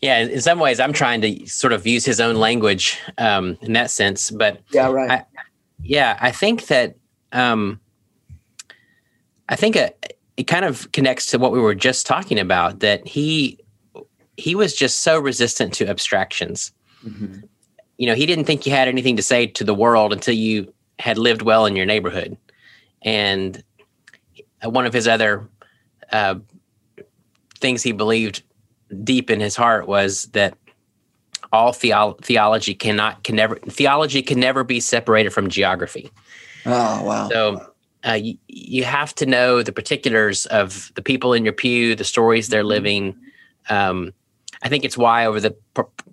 Yeah 0.00 0.20
in 0.20 0.40
some 0.40 0.58
ways 0.58 0.80
i'm 0.80 0.92
trying 0.92 1.20
to 1.20 1.46
sort 1.46 1.72
of 1.72 1.86
use 1.86 2.04
his 2.04 2.20
own 2.20 2.36
language 2.36 2.98
um 3.18 3.58
in 3.60 3.74
that 3.74 3.90
sense 3.90 4.30
but 4.30 4.62
yeah 4.72 4.90
right. 4.90 5.10
I, 5.10 5.24
yeah 5.82 6.16
i 6.20 6.30
think 6.30 6.66
that 6.68 6.94
um, 7.32 7.80
I 9.48 9.56
think 9.56 9.76
it, 9.76 10.17
it 10.38 10.46
kind 10.46 10.64
of 10.64 10.90
connects 10.92 11.26
to 11.26 11.38
what 11.38 11.50
we 11.50 11.58
were 11.58 11.74
just 11.74 12.06
talking 12.06 12.38
about 12.38 12.78
that 12.78 13.06
he 13.06 13.58
he 14.36 14.54
was 14.54 14.72
just 14.72 15.00
so 15.00 15.18
resistant 15.18 15.74
to 15.74 15.88
abstractions. 15.88 16.72
Mm-hmm. 17.04 17.40
You 17.96 18.06
know, 18.06 18.14
he 18.14 18.24
didn't 18.24 18.44
think 18.44 18.64
you 18.64 18.70
had 18.70 18.86
anything 18.86 19.16
to 19.16 19.22
say 19.22 19.48
to 19.48 19.64
the 19.64 19.74
world 19.74 20.12
until 20.12 20.34
you 20.34 20.72
had 21.00 21.18
lived 21.18 21.42
well 21.42 21.66
in 21.66 21.74
your 21.74 21.86
neighborhood. 21.86 22.36
And 23.02 23.64
one 24.62 24.86
of 24.86 24.92
his 24.92 25.08
other 25.08 25.48
uh, 26.12 26.36
things 27.58 27.82
he 27.82 27.90
believed 27.90 28.44
deep 29.02 29.30
in 29.30 29.40
his 29.40 29.56
heart 29.56 29.88
was 29.88 30.26
that 30.26 30.56
all 31.52 31.72
theo- 31.72 32.16
theology 32.22 32.74
cannot 32.76 33.24
can 33.24 33.34
never 33.34 33.56
theology 33.56 34.22
can 34.22 34.38
never 34.38 34.62
be 34.62 34.78
separated 34.78 35.30
from 35.30 35.48
geography. 35.48 36.12
Oh 36.64 37.02
wow! 37.02 37.28
So 37.28 37.67
uh, 38.06 38.12
you, 38.12 38.38
you 38.48 38.84
have 38.84 39.14
to 39.16 39.26
know 39.26 39.62
the 39.62 39.72
particulars 39.72 40.46
of 40.46 40.92
the 40.94 41.02
people 41.02 41.32
in 41.32 41.44
your 41.44 41.52
pew, 41.52 41.94
the 41.94 42.04
stories 42.04 42.48
they're 42.48 42.60
mm-hmm. 42.60 42.68
living. 42.68 43.16
Um, 43.68 44.12
I 44.62 44.68
think 44.68 44.84
it's 44.84 44.98
why 44.98 45.26
over 45.26 45.40
the 45.40 45.56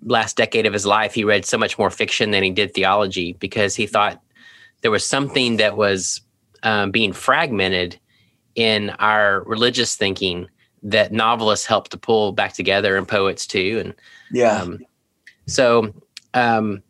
last 0.02 0.36
decade 0.36 0.66
of 0.66 0.72
his 0.72 0.86
life 0.86 1.14
he 1.14 1.24
read 1.24 1.44
so 1.44 1.58
much 1.58 1.78
more 1.78 1.90
fiction 1.90 2.30
than 2.30 2.42
he 2.42 2.50
did 2.50 2.74
theology 2.74 3.32
because 3.34 3.74
he 3.74 3.86
thought 3.86 4.22
there 4.82 4.90
was 4.90 5.06
something 5.06 5.56
that 5.56 5.76
was 5.76 6.20
um, 6.62 6.90
being 6.90 7.12
fragmented 7.12 7.98
in 8.54 8.90
our 8.90 9.42
religious 9.44 9.96
thinking 9.96 10.48
that 10.82 11.12
novelists 11.12 11.66
help 11.66 11.88
to 11.88 11.96
pull 11.96 12.32
back 12.32 12.52
together 12.52 12.96
and 12.96 13.08
poets 13.08 13.46
too. 13.46 13.82
And 13.84 13.94
yeah, 14.30 14.62
um, 14.62 14.78
so 15.46 15.92
um, 16.34 16.82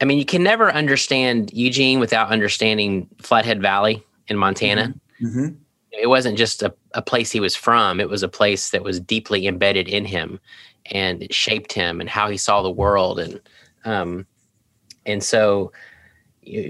I 0.00 0.04
mean, 0.04 0.18
you 0.18 0.24
can 0.24 0.42
never 0.42 0.70
understand 0.72 1.52
Eugene 1.52 2.00
without 2.00 2.30
understanding 2.30 3.08
Flathead 3.20 3.62
Valley 3.62 4.02
in 4.30 4.36
Montana. 4.36 4.94
Mm-hmm. 5.20 5.26
Mm-hmm. 5.26 5.54
It 5.92 6.06
wasn't 6.06 6.38
just 6.38 6.62
a, 6.62 6.72
a 6.94 7.02
place 7.02 7.30
he 7.30 7.40
was 7.40 7.56
from; 7.56 8.00
it 8.00 8.08
was 8.08 8.22
a 8.22 8.28
place 8.28 8.70
that 8.70 8.84
was 8.84 9.00
deeply 9.00 9.46
embedded 9.46 9.88
in 9.88 10.04
him, 10.04 10.40
and 10.86 11.22
it 11.22 11.34
shaped 11.34 11.72
him 11.72 12.00
and 12.00 12.08
how 12.08 12.30
he 12.30 12.36
saw 12.36 12.62
the 12.62 12.70
world. 12.70 13.18
And 13.18 13.40
um, 13.84 14.26
and 15.04 15.22
so, 15.22 15.72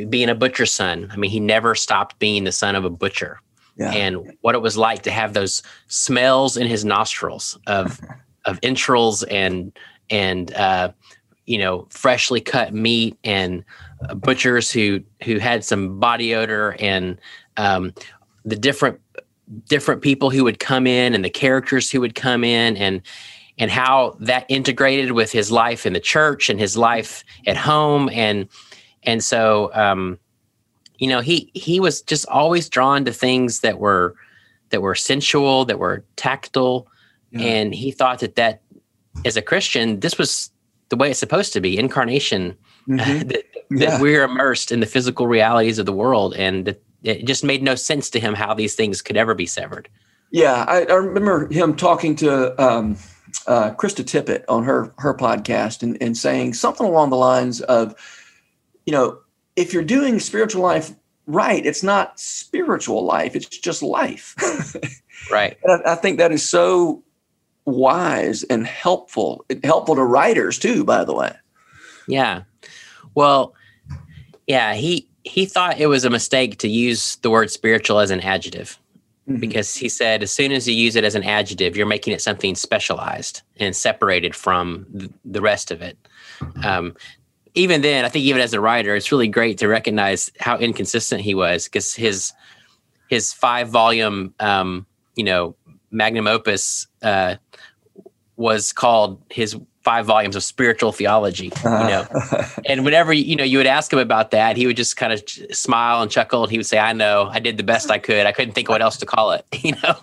being 0.09 0.31
a 0.31 0.35
butcher's 0.35 0.73
son, 0.73 1.11
I 1.13 1.17
mean, 1.17 1.31
he 1.31 1.39
never 1.39 1.75
stopped 1.75 2.19
being 2.19 2.45
the 2.45 2.53
son 2.53 2.75
of 2.75 2.85
a 2.85 2.91
butcher 2.91 3.41
yeah. 3.81 3.93
and 3.93 4.37
what 4.43 4.55
it 4.55 4.61
was 4.61 4.77
like 4.77 5.03
to 5.03 5.11
have 5.11 5.33
those 5.33 5.63
smells 5.89 6.57
in 6.57 6.67
his 6.67 6.85
nostrils 6.85 7.59
of 7.67 8.01
of 8.45 8.59
entrails 8.63 9.23
and 9.25 9.73
and 10.11 10.55
uh, 10.55 10.93
you 11.47 11.59
know 11.59 11.87
freshly 11.91 12.41
cut 12.41 12.75
meat 12.75 13.17
and 13.25 13.65
uh, 14.09 14.15
butchers 14.15 14.71
who 14.71 15.01
who 15.25 15.39
had 15.39 15.65
some 15.65 15.99
body 15.99 16.35
odor 16.35 16.77
and 16.79 17.19
um, 17.57 17.93
the 18.45 18.57
different 18.57 19.01
different 19.69 20.01
people 20.01 20.31
who 20.31 20.45
would 20.45 20.61
come 20.61 20.87
in 20.87 21.15
and 21.15 21.25
the 21.25 21.31
characters 21.31 21.91
who 21.91 22.01
would 22.01 22.15
come 22.15 22.45
in 22.45 22.77
and 22.77 23.03
and 23.59 23.71
how 23.71 24.17
that 24.21 24.47
integrated 24.49 25.13
with 25.13 25.33
his 25.33 25.53
life 25.53 25.85
in 25.85 25.93
the 25.93 26.01
church 26.01 26.49
and 26.49 26.59
his 26.59 26.77
life 26.77 27.25
at 27.47 27.57
home 27.57 28.09
and 28.13 28.49
and 29.03 29.25
so 29.25 29.71
um, 29.75 30.19
you 30.99 31.09
know 31.09 31.21
he 31.21 31.51
he 31.55 31.81
was 31.81 32.03
just 32.03 32.27
always 32.29 32.69
drawn 32.69 33.05
to 33.05 33.13
things 33.13 33.61
that 33.61 33.79
were 33.79 34.15
that 34.71 34.83
were 34.83 34.95
sensual 34.95 35.65
that 35.65 35.79
were 35.79 36.05
tactile 36.17 36.87
yeah. 37.33 37.47
and 37.47 37.75
he 37.75 37.91
thought 37.91 38.21
that 38.21 38.37
that 38.37 38.63
as 39.25 39.37
a 39.37 39.43
christian 39.43 40.01
this 40.01 40.17
was 40.17 40.51
the 40.91 40.97
way 40.97 41.11
it's 41.11 41.21
supposed 41.21 41.53
to 41.53 41.61
be 41.61 41.79
incarnation 41.79 42.57
mm-hmm. 42.89 43.29
that, 43.29 43.45
yeah. 43.71 43.91
that, 43.91 44.01
we're 44.01 44.23
immersed 44.23 44.73
in 44.73 44.81
the 44.81 44.87
physical 44.87 45.27
realities 45.27 45.79
of 45.79 45.87
the 45.87 45.93
world 45.93 46.35
and 46.35 46.67
that 46.67 46.83
it 47.03 47.27
just 47.27 47.45
made 47.45 47.63
no 47.63 47.75
sense 47.75 48.11
to 48.11 48.21
him 48.21 48.35
how 48.35 48.55
these 48.55 48.75
things 48.75 49.03
could 49.03 49.17
ever 49.17 49.35
be 49.35 49.47
severed 49.47 49.89
yeah 50.31 50.65
i, 50.69 50.85
I 50.85 50.95
remember 50.95 51.49
him 51.53 51.77
talking 51.77 52.17
to 52.17 52.63
um, 52.63 52.97
uh, 53.47 53.71
krista 53.73 54.05
tippett 54.05 54.45
on 54.49 54.65
her 54.65 54.93
her 54.99 55.15
podcast 55.15 55.83
and, 55.83 55.97
and 56.01 56.17
saying 56.17 56.55
something 56.55 56.87
along 56.87 57.11
the 57.11 57.17
lines 57.17 57.61
of 57.63 57.95
you 58.87 58.93
know 58.93 59.19
if 59.57 59.73
you're 59.73 59.83
doing 59.83 60.21
spiritual 60.21 60.63
life 60.63 60.95
right, 61.31 61.65
it's 61.65 61.83
not 61.83 62.19
spiritual 62.19 63.05
life, 63.05 63.37
it's 63.37 63.47
just 63.47 63.83
life. 63.83 64.35
right. 65.31 65.57
And 65.63 65.83
I, 65.87 65.93
I, 65.93 65.95
think 65.95 66.19
that 66.19 66.33
is 66.33 66.49
so 66.49 67.03
wise 67.65 68.43
and 68.45 68.67
helpful, 68.67 69.45
helpful 69.63 69.95
to 69.97 70.05
writers 70.05 70.59
too, 70.59 70.85
by 70.85 71.05
the 71.05 71.15
way. 71.15 71.33
Yeah. 72.09 72.43
Well, 73.15 73.55
yeah, 74.47 74.75
he 74.75 75.09
he 75.25 75.47
thought 75.47 75.79
it 75.79 75.87
was 75.87 76.05
a 76.05 76.11
mistake 76.11 76.59
to 76.59 76.69
use 76.69 77.17
the 77.17 77.31
word 77.31 77.51
spiritual 77.51 77.99
as 77.99 78.11
an 78.11 78.21
adjective. 78.21 78.79
Mm-hmm. 79.29 79.41
Because 79.41 79.75
he 79.75 79.89
said, 79.89 80.23
as 80.23 80.33
soon 80.33 80.51
as 80.51 80.67
you 80.67 80.75
use 80.75 80.97
it 80.97 81.05
as 81.05 81.15
an 81.15 81.25
adjective, 81.25 81.77
you're 81.77 81.87
making 81.87 82.15
it 82.15 82.23
something 82.23 82.55
specialized 82.55 83.43
and 83.59 83.77
separated 83.77 84.35
from 84.35 84.87
the 85.25 85.43
rest 85.43 85.71
of 85.71 85.83
it. 85.83 85.99
Um, 86.65 86.97
even 87.55 87.83
then, 87.83 88.05
I 88.05 88.09
think 88.09 88.25
even 88.25 88.41
as 88.41 88.55
a 88.55 88.61
writer, 88.61 88.95
it's 88.97 89.13
really 89.13 89.29
great 89.29 89.59
to 89.59 89.69
recognize 89.69 90.31
how 90.39 90.57
inconsistent 90.57 91.21
he 91.21 91.35
was 91.35 91.65
because 91.65 91.95
his 91.95 92.33
his 93.09 93.33
five 93.33 93.69
volume, 93.69 94.35
um, 94.39 94.87
you 95.17 95.25
know, 95.25 95.57
magnum 95.91 96.29
opus 96.29 96.87
uh, 97.03 97.37
was 98.37 98.73
called 98.73 99.21
his 99.31 99.57
five 99.91 100.07
volumes 100.07 100.37
of 100.37 100.45
spiritual 100.45 100.93
theology. 100.93 101.51
You 101.65 101.71
know, 101.71 102.07
and 102.67 102.85
whenever 102.85 103.13
you 103.13 103.35
know 103.35 103.43
you 103.43 103.59
would 103.59 103.67
ask 103.67 103.93
him 103.93 103.99
about 103.99 104.31
that, 104.31 104.57
he 104.57 104.67
would 104.67 104.77
just 104.77 104.97
kind 104.97 105.13
of 105.13 105.21
smile 105.51 106.01
and 106.01 106.11
chuckle, 106.11 106.45
and 106.45 106.51
he 106.51 106.59
would 106.59 106.67
say, 106.67 106.79
"I 106.79 106.93
know, 106.93 107.29
I 107.33 107.41
did 107.41 107.57
the 107.57 107.65
best 107.65 107.91
I 107.91 107.99
could. 107.99 108.25
I 108.25 108.31
couldn't 108.31 108.55
think 108.55 108.69
of 108.69 108.73
what 108.75 108.83
else 108.83 108.97
to 108.99 109.07
call 109.07 109.33
it." 109.33 109.45
You 109.63 109.75
know. 109.83 109.97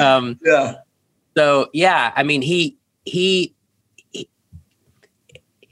um, 0.04 0.38
yeah. 0.44 0.76
So 1.36 1.68
yeah, 1.74 2.12
I 2.16 2.22
mean, 2.22 2.42
he 2.42 2.78
he 3.04 3.54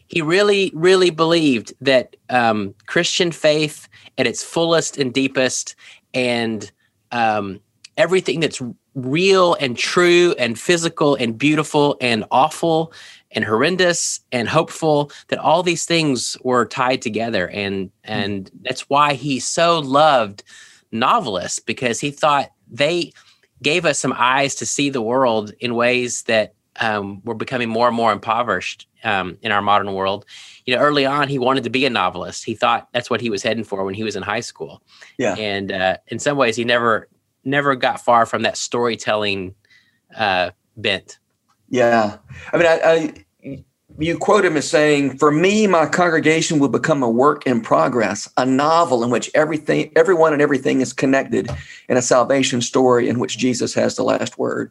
he 0.09 0.23
really, 0.23 0.71
really 0.75 1.11
believed 1.11 1.73
that 1.81 2.17
um, 2.31 2.75
Christian 2.87 3.33
faith 3.33 3.89
at 4.19 4.27
its 4.27 4.43
fullest 4.43 4.99
and 4.99 5.13
deepest, 5.15 5.77
and 6.13 6.71
um, 7.11 7.61
everything 7.97 8.41
that's 8.41 8.61
real 9.05 9.55
and 9.55 9.77
true 9.77 10.35
and 10.39 10.59
physical 10.59 11.15
and 11.15 11.39
beautiful 11.39 11.97
and 12.01 12.25
awful 12.31 12.93
and 13.31 13.45
horrendous 13.45 14.21
and 14.33 14.49
hopeful 14.49 15.11
that 15.29 15.39
all 15.39 15.63
these 15.63 15.85
things 15.85 16.37
were 16.43 16.65
tied 16.65 17.03
together 17.03 17.49
and 17.51 17.91
and 18.05 18.51
that's 18.63 18.89
why 18.89 19.15
he 19.15 19.39
so 19.39 19.81
loved 19.81 20.43
novelists 20.91 21.59
because 21.59 22.01
he 22.01 22.11
thought 22.11 22.51
they 22.71 23.13
gave 23.63 23.85
us 23.85 23.99
some 23.99 24.15
eyes 24.17 24.55
to 24.55 24.67
see 24.67 24.89
the 24.89 25.03
world 25.03 25.53
in 25.61 25.75
ways 25.75 26.23
that 26.23 26.55
um, 26.81 27.21
were 27.25 27.35
becoming 27.35 27.69
more 27.69 27.89
and 27.89 27.97
more 27.97 28.13
impoverished 28.13 28.87
um, 29.05 29.37
in 29.43 29.53
our 29.53 29.63
modern 29.63 29.93
world. 29.95 30.25
You 30.65 30.77
know, 30.77 30.81
early 30.81 31.07
on, 31.07 31.29
he 31.29 31.39
wanted 31.39 31.65
to 31.65 31.71
be 31.71 31.85
a 31.85 31.91
novelist. 31.91 32.45
He 32.45 32.55
thought 32.55 32.89
that's 32.93 33.11
what 33.11 33.21
he 33.21 33.31
was 33.31 33.43
heading 33.43 33.65
for 33.65 33.85
when 33.85 33.95
he 33.95 34.05
was 34.05 34.17
in 34.17 34.23
high 34.23 34.41
school. 34.41 34.83
Yeah, 35.19 35.35
and 35.35 35.73
uh, 35.73 35.97
in 36.09 36.19
some 36.19 36.37
ways, 36.37 36.57
he 36.57 36.65
never 36.65 37.09
never 37.49 37.75
got 37.75 38.01
far 38.01 38.27
from 38.27 38.43
that 38.43 38.57
storytelling 38.57 39.55
uh, 40.17 40.51
bent. 40.77 41.19
Yeah, 41.69 42.19
I 42.53 42.57
mean, 42.57 42.67
I, 42.67 42.81
I 42.83 43.65
you 43.99 44.17
quote 44.17 44.45
him 44.45 44.57
as 44.57 44.69
saying, 44.69 45.19
"For 45.19 45.31
me, 45.31 45.67
my 45.67 45.87
congregation 45.87 46.59
will 46.59 46.69
become 46.69 47.03
a 47.03 47.11
work 47.11 47.47
in 47.47 47.61
progress, 47.61 48.29
a 48.37 48.47
novel 48.47 49.03
in 49.03 49.11
which 49.11 49.31
everything, 49.35 49.91
everyone, 49.97 50.33
and 50.33 50.41
everything 50.41 50.81
is 50.81 50.93
connected, 50.93 51.51
in 51.89 51.97
a 51.97 52.03
salvation 52.03 52.61
story 52.63 53.09
in 53.09 53.19
which 53.19 53.39
Jesus 53.39 53.75
has 53.75 53.97
the 53.97 54.05
last 54.05 54.39
word. 54.39 54.71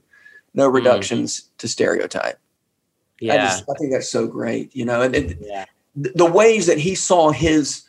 No 0.54 0.68
mm-hmm. 0.68 0.76
reductions 0.78 1.42
mm. 1.42 1.58
to 1.58 1.68
stereotype." 1.68 2.40
Yeah. 3.20 3.34
I, 3.34 3.38
just, 3.38 3.64
I 3.70 3.74
think 3.78 3.92
that's 3.92 4.10
so 4.10 4.28
great, 4.28 4.76
you 4.76 4.86
know, 4.86 5.02
and, 5.02 5.16
and 5.16 5.38
yeah. 5.42 5.66
the 5.96 6.26
ways 6.26 6.68
that 6.68 6.78
he 6.78 6.94
saw 6.94 7.32
his 7.32 7.84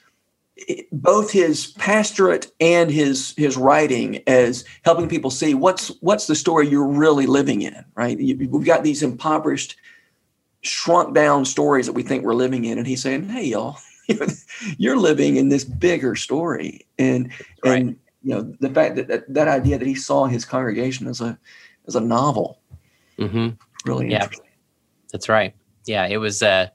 both 0.93 1.31
his 1.31 1.69
pastorate 1.73 2.50
and 2.61 2.91
his 2.91 3.35
his 3.37 3.57
writing 3.57 4.23
as 4.27 4.65
helping 4.85 5.09
people 5.09 5.31
see 5.31 5.55
what's 5.55 5.88
what's 6.00 6.27
the 6.27 6.35
story 6.35 6.69
you're 6.69 6.87
really 6.87 7.27
living 7.27 7.62
in, 7.62 7.85
right? 7.95 8.19
You, 8.19 8.49
we've 8.49 8.67
got 8.67 8.83
these 8.83 9.03
impoverished, 9.03 9.77
shrunk 10.62 11.15
down 11.15 11.45
stories 11.45 11.87
that 11.87 11.93
we 11.93 12.03
think 12.03 12.25
we're 12.25 12.35
living 12.35 12.65
in, 12.65 12.79
and 12.79 12.87
he's 12.87 13.03
saying, 13.03 13.29
"Hey, 13.29 13.45
y'all, 13.45 13.79
you're 14.79 14.99
living 14.99 15.37
in 15.37 15.49
this 15.49 15.65
bigger 15.65 16.17
story," 16.17 16.87
and 16.99 17.33
right. 17.65 17.81
and 17.81 17.97
you 18.23 18.35
know 18.35 18.55
the 18.61 18.71
fact 18.71 18.97
that, 18.97 19.09
that 19.09 19.33
that 19.33 19.49
idea 19.49 19.79
that 19.79 19.87
he 19.87 19.95
saw 19.95 20.27
his 20.27 20.45
congregation 20.45 21.07
as 21.07 21.21
a 21.21 21.38
as 21.87 21.95
a 21.95 22.00
novel, 22.00 22.61
mm-hmm. 23.19 23.50
really 23.85 24.11
yeah. 24.11 24.25
interesting. 24.25 24.47
That's 25.12 25.29
right. 25.29 25.55
Yeah, 25.87 26.07
it 26.07 26.19
was 26.19 26.43
uh 26.43 26.69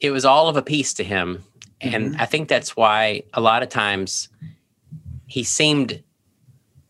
it 0.00 0.10
was 0.10 0.24
all 0.24 0.48
of 0.48 0.56
a 0.56 0.62
piece 0.62 0.94
to 0.94 1.04
him. 1.04 1.44
And 1.80 2.12
mm-hmm. 2.12 2.20
I 2.20 2.26
think 2.26 2.48
that's 2.48 2.76
why 2.76 3.22
a 3.34 3.40
lot 3.40 3.62
of 3.62 3.68
times 3.68 4.28
he 5.26 5.44
seemed 5.44 6.02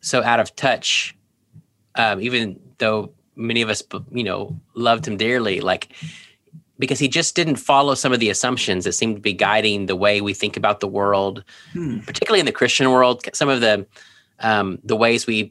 so 0.00 0.22
out 0.22 0.40
of 0.40 0.54
touch, 0.56 1.16
um, 1.94 2.20
even 2.20 2.58
though 2.78 3.12
many 3.36 3.62
of 3.62 3.68
us, 3.68 3.82
you 4.10 4.24
know, 4.24 4.58
loved 4.74 5.06
him 5.06 5.16
dearly, 5.16 5.60
like 5.60 5.88
because 6.78 6.98
he 6.98 7.08
just 7.08 7.34
didn't 7.34 7.56
follow 7.56 7.94
some 7.94 8.12
of 8.12 8.20
the 8.20 8.30
assumptions 8.30 8.84
that 8.84 8.92
seemed 8.92 9.16
to 9.16 9.20
be 9.20 9.32
guiding 9.32 9.86
the 9.86 9.96
way 9.96 10.20
we 10.20 10.32
think 10.32 10.56
about 10.56 10.80
the 10.80 10.86
world, 10.86 11.42
hmm. 11.72 11.98
particularly 12.00 12.40
in 12.40 12.46
the 12.46 12.52
Christian 12.52 12.90
world. 12.90 13.24
Some 13.34 13.48
of 13.48 13.60
the 13.60 13.86
um, 14.40 14.78
the 14.84 14.96
ways 14.96 15.26
we 15.26 15.50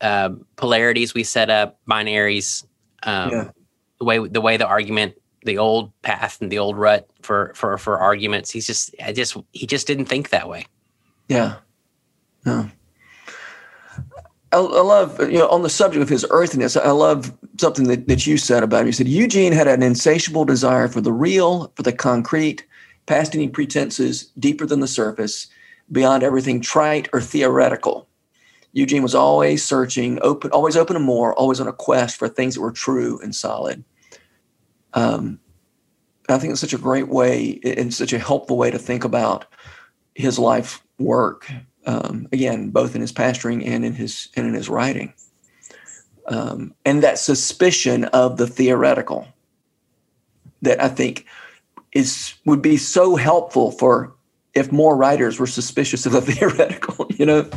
uh, 0.00 0.30
polarities 0.56 1.12
we 1.12 1.24
set 1.24 1.50
up, 1.50 1.80
binaries, 1.88 2.64
um, 3.02 3.30
yeah. 3.30 3.50
the 3.98 4.04
way 4.04 4.18
the 4.26 4.40
way 4.40 4.56
the 4.56 4.66
argument 4.66 5.14
the 5.44 5.58
old 5.58 5.92
path 6.02 6.40
and 6.40 6.50
the 6.50 6.58
old 6.58 6.76
rut 6.76 7.08
for 7.22 7.52
for 7.54 7.78
for 7.78 7.98
arguments. 7.98 8.50
He's 8.50 8.66
just 8.66 8.94
I 9.02 9.12
just 9.12 9.36
he 9.52 9.66
just 9.66 9.86
didn't 9.86 10.06
think 10.06 10.30
that 10.30 10.48
way. 10.48 10.66
Yeah. 11.28 11.56
No. 12.44 12.70
I, 14.52 14.58
love 14.58 15.20
you 15.20 15.38
know 15.38 15.48
on 15.48 15.62
the 15.62 15.70
subject 15.70 16.02
of 16.02 16.08
his 16.08 16.26
earthiness. 16.30 16.76
I 16.76 16.90
love 16.90 17.32
something 17.58 17.86
that, 17.88 18.08
that 18.08 18.26
you 18.26 18.36
said 18.36 18.62
about 18.62 18.80
him. 18.80 18.86
You 18.86 18.92
said 18.92 19.08
Eugene 19.08 19.52
had 19.52 19.68
an 19.68 19.82
insatiable 19.82 20.44
desire 20.44 20.88
for 20.88 21.00
the 21.00 21.12
real, 21.12 21.72
for 21.76 21.82
the 21.82 21.92
concrete, 21.92 22.66
past 23.06 23.34
any 23.34 23.48
pretenses, 23.48 24.24
deeper 24.38 24.66
than 24.66 24.80
the 24.80 24.88
surface, 24.88 25.46
beyond 25.92 26.22
everything 26.22 26.60
trite 26.60 27.08
or 27.12 27.20
theoretical. 27.20 28.08
Eugene 28.72 29.02
was 29.02 29.14
always 29.14 29.64
searching, 29.64 30.18
open, 30.22 30.50
always 30.52 30.76
open 30.76 30.94
to 30.94 31.00
more, 31.00 31.34
always 31.34 31.60
on 31.60 31.68
a 31.68 31.72
quest 31.72 32.16
for 32.16 32.28
things 32.28 32.54
that 32.54 32.60
were 32.60 32.72
true 32.72 33.20
and 33.22 33.34
solid. 33.34 33.84
Um, 34.94 35.40
I 36.28 36.38
think 36.38 36.52
it's 36.52 36.60
such 36.60 36.72
a 36.74 36.78
great 36.78 37.08
way 37.08 37.60
and 37.64 37.92
such 37.92 38.12
a 38.12 38.18
helpful 38.18 38.56
way 38.56 38.70
to 38.70 38.78
think 38.78 39.04
about 39.04 39.46
his 40.14 40.38
life 40.38 40.82
work. 40.98 41.50
Um, 41.86 42.28
again, 42.32 42.70
both 42.70 42.94
in 42.94 43.00
his 43.00 43.12
pastoring 43.12 43.66
and 43.66 43.84
in 43.84 43.94
his 43.94 44.28
and 44.36 44.46
in 44.46 44.54
his 44.54 44.68
writing, 44.68 45.14
um, 46.26 46.74
and 46.84 47.02
that 47.02 47.18
suspicion 47.18 48.04
of 48.06 48.36
the 48.36 48.46
theoretical 48.46 49.26
that 50.62 50.82
I 50.82 50.88
think 50.88 51.26
is 51.92 52.34
would 52.44 52.60
be 52.60 52.76
so 52.76 53.16
helpful 53.16 53.72
for 53.72 54.14
if 54.54 54.70
more 54.70 54.96
writers 54.96 55.38
were 55.38 55.46
suspicious 55.46 56.04
of 56.04 56.12
the 56.12 56.20
theoretical. 56.20 57.06
You 57.10 57.26
know. 57.26 57.50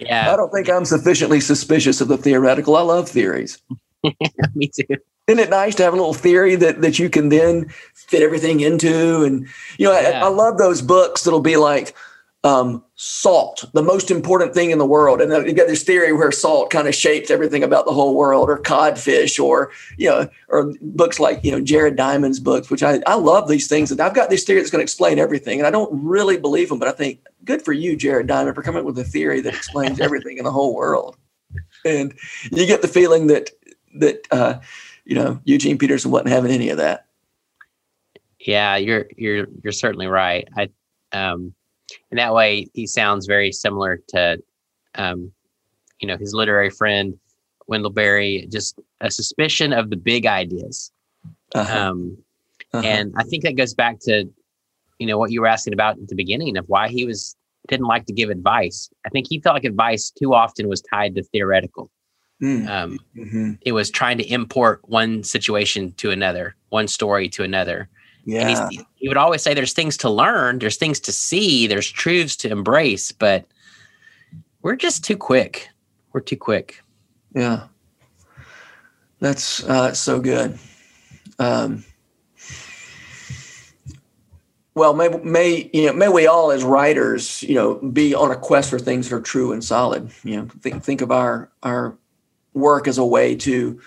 Yeah. 0.00 0.32
I 0.32 0.36
don't 0.36 0.50
think 0.50 0.68
I'm 0.68 0.86
sufficiently 0.86 1.40
suspicious 1.40 2.00
of 2.00 2.08
the 2.08 2.16
theoretical. 2.16 2.76
I 2.76 2.80
love 2.80 3.08
theories. 3.08 3.62
Me 4.54 4.70
too. 4.74 4.96
Isn't 5.26 5.38
it 5.38 5.50
nice 5.50 5.74
to 5.76 5.84
have 5.84 5.92
a 5.92 5.96
little 5.96 6.14
theory 6.14 6.56
that 6.56 6.80
that 6.80 6.98
you 6.98 7.08
can 7.08 7.28
then 7.28 7.68
fit 7.94 8.22
everything 8.22 8.60
into? 8.60 9.22
And 9.22 9.46
you 9.78 9.86
know, 9.86 9.98
yeah. 9.98 10.20
I, 10.22 10.26
I, 10.26 10.28
love 10.28 10.58
those 10.58 10.82
books 10.82 11.22
that'll 11.22 11.40
be 11.40 11.56
like 11.56 11.94
um, 12.42 12.82
salt, 12.94 13.66
the 13.74 13.82
most 13.82 14.10
important 14.10 14.54
thing 14.54 14.70
in 14.70 14.78
the 14.78 14.86
world, 14.86 15.20
and 15.20 15.30
you've 15.46 15.56
got 15.56 15.66
this 15.66 15.82
theory 15.82 16.12
where 16.12 16.32
salt 16.32 16.70
kind 16.70 16.88
of 16.88 16.94
shapes 16.94 17.30
everything 17.30 17.62
about 17.62 17.84
the 17.84 17.92
whole 17.92 18.16
world, 18.16 18.48
or 18.48 18.58
codfish, 18.58 19.38
or 19.38 19.70
you 19.98 20.08
know, 20.08 20.28
or 20.48 20.72
books 20.80 21.20
like 21.20 21.44
you 21.44 21.52
know 21.52 21.60
Jared 21.60 21.96
Diamond's 21.96 22.40
books, 22.40 22.70
which 22.70 22.82
I 22.82 23.00
I 23.06 23.14
love 23.14 23.46
these 23.46 23.68
things, 23.68 23.90
and 23.90 24.00
I've 24.00 24.14
got 24.14 24.30
this 24.30 24.44
theory 24.44 24.60
that's 24.60 24.70
going 24.70 24.80
to 24.80 24.84
explain 24.84 25.18
everything, 25.18 25.58
and 25.58 25.66
I 25.66 25.70
don't 25.70 25.90
really 25.92 26.38
believe 26.38 26.70
them, 26.70 26.78
but 26.78 26.88
I 26.88 26.92
think 26.92 27.20
good 27.44 27.62
for 27.62 27.74
you, 27.74 27.94
Jared 27.94 28.26
Diamond, 28.26 28.54
for 28.54 28.62
coming 28.62 28.80
up 28.80 28.86
with 28.86 28.98
a 28.98 29.04
theory 29.04 29.42
that 29.42 29.54
explains 29.54 30.00
everything 30.00 30.38
in 30.38 30.44
the 30.44 30.52
whole 30.52 30.74
world. 30.74 31.16
And 31.84 32.14
you 32.50 32.66
get 32.66 32.80
the 32.80 32.88
feeling 32.88 33.26
that 33.26 33.50
that 33.96 34.26
uh, 34.30 34.60
you 35.04 35.14
know 35.14 35.40
Eugene 35.44 35.78
Peterson 35.78 36.10
wasn't 36.10 36.30
having 36.30 36.50
any 36.50 36.68
of 36.68 36.78
that. 36.78 37.06
Yeah, 38.38 38.76
you're 38.76 39.06
you're 39.16 39.46
you're 39.62 39.72
certainly 39.72 40.06
right. 40.06 40.48
I 40.56 40.68
um, 41.12 41.54
in 42.10 42.16
that 42.16 42.34
way 42.34 42.68
he 42.74 42.86
sounds 42.86 43.26
very 43.26 43.52
similar 43.52 44.00
to 44.08 44.42
um, 44.94 45.32
you 46.00 46.08
know 46.08 46.16
his 46.16 46.34
literary 46.34 46.70
friend 46.70 47.18
Wendell 47.66 47.90
Berry. 47.90 48.46
Just 48.50 48.78
a 49.00 49.10
suspicion 49.10 49.72
of 49.72 49.90
the 49.90 49.96
big 49.96 50.26
ideas. 50.26 50.90
Uh-huh. 51.54 51.78
Um, 51.78 52.18
uh-huh. 52.72 52.86
And 52.86 53.12
I 53.16 53.24
think 53.24 53.42
that 53.44 53.56
goes 53.56 53.74
back 53.74 53.98
to 54.02 54.24
you 54.98 55.06
know 55.06 55.18
what 55.18 55.30
you 55.30 55.40
were 55.40 55.46
asking 55.46 55.72
about 55.72 55.98
at 55.98 56.08
the 56.08 56.14
beginning 56.14 56.56
of 56.56 56.68
why 56.68 56.88
he 56.88 57.04
was 57.04 57.36
didn't 57.68 57.86
like 57.86 58.06
to 58.06 58.12
give 58.12 58.30
advice. 58.30 58.90
I 59.06 59.10
think 59.10 59.26
he 59.28 59.40
felt 59.40 59.54
like 59.54 59.64
advice 59.64 60.10
too 60.10 60.34
often 60.34 60.68
was 60.68 60.82
tied 60.82 61.14
to 61.14 61.22
theoretical. 61.22 61.90
Mm. 62.40 62.68
Um, 62.68 62.98
mm-hmm. 63.16 63.52
It 63.62 63.72
was 63.72 63.90
trying 63.90 64.18
to 64.18 64.24
import 64.24 64.80
one 64.88 65.22
situation 65.24 65.92
to 65.98 66.10
another, 66.10 66.56
one 66.70 66.88
story 66.88 67.28
to 67.30 67.42
another. 67.42 67.88
Yeah. 68.24 68.66
And 68.70 68.86
he 68.96 69.08
would 69.08 69.16
always 69.16 69.42
say 69.42 69.54
there's 69.54 69.72
things 69.72 69.96
to 69.98 70.10
learn, 70.10 70.58
there's 70.58 70.76
things 70.76 71.00
to 71.00 71.12
see, 71.12 71.66
there's 71.66 71.90
truths 71.90 72.36
to 72.36 72.50
embrace, 72.50 73.12
but 73.12 73.44
we're 74.62 74.76
just 74.76 75.04
too 75.04 75.16
quick. 75.16 75.68
We're 76.12 76.20
too 76.20 76.36
quick. 76.36 76.82
Yeah. 77.34 77.64
That's 79.20 79.62
uh, 79.64 79.92
so 79.92 80.20
good. 80.20 80.58
Um, 81.38 81.84
well, 84.74 84.94
may, 84.94 85.08
may 85.08 85.70
you 85.72 85.86
know 85.86 85.92
may 85.92 86.08
we 86.08 86.26
all 86.26 86.50
as 86.50 86.64
writers 86.64 87.42
you 87.42 87.54
know 87.54 87.74
be 87.74 88.14
on 88.14 88.30
a 88.30 88.36
quest 88.36 88.70
for 88.70 88.78
things 88.78 89.08
that 89.08 89.16
are 89.16 89.20
true 89.20 89.52
and 89.52 89.62
solid. 89.62 90.10
You 90.22 90.36
know, 90.36 90.48
think 90.60 90.82
think 90.82 91.00
of 91.00 91.10
our 91.10 91.50
our 91.62 91.98
work 92.54 92.88
as 92.88 92.98
a 92.98 93.04
way 93.04 93.34
to 93.36 93.80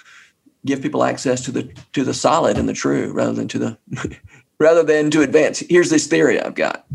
give 0.65 0.81
people 0.81 1.03
access 1.03 1.41
to 1.41 1.51
the 1.51 1.63
to 1.93 2.03
the 2.03 2.13
solid 2.13 2.57
and 2.57 2.67
the 2.67 2.73
true 2.73 3.11
rather 3.11 3.33
than 3.33 3.47
to 3.49 3.59
the 3.59 3.77
rather 4.59 4.83
than 4.83 5.11
to 5.11 5.21
advance. 5.21 5.59
Here's 5.59 5.89
this 5.89 6.07
theory 6.07 6.39
I've 6.39 6.55
got. 6.55 6.85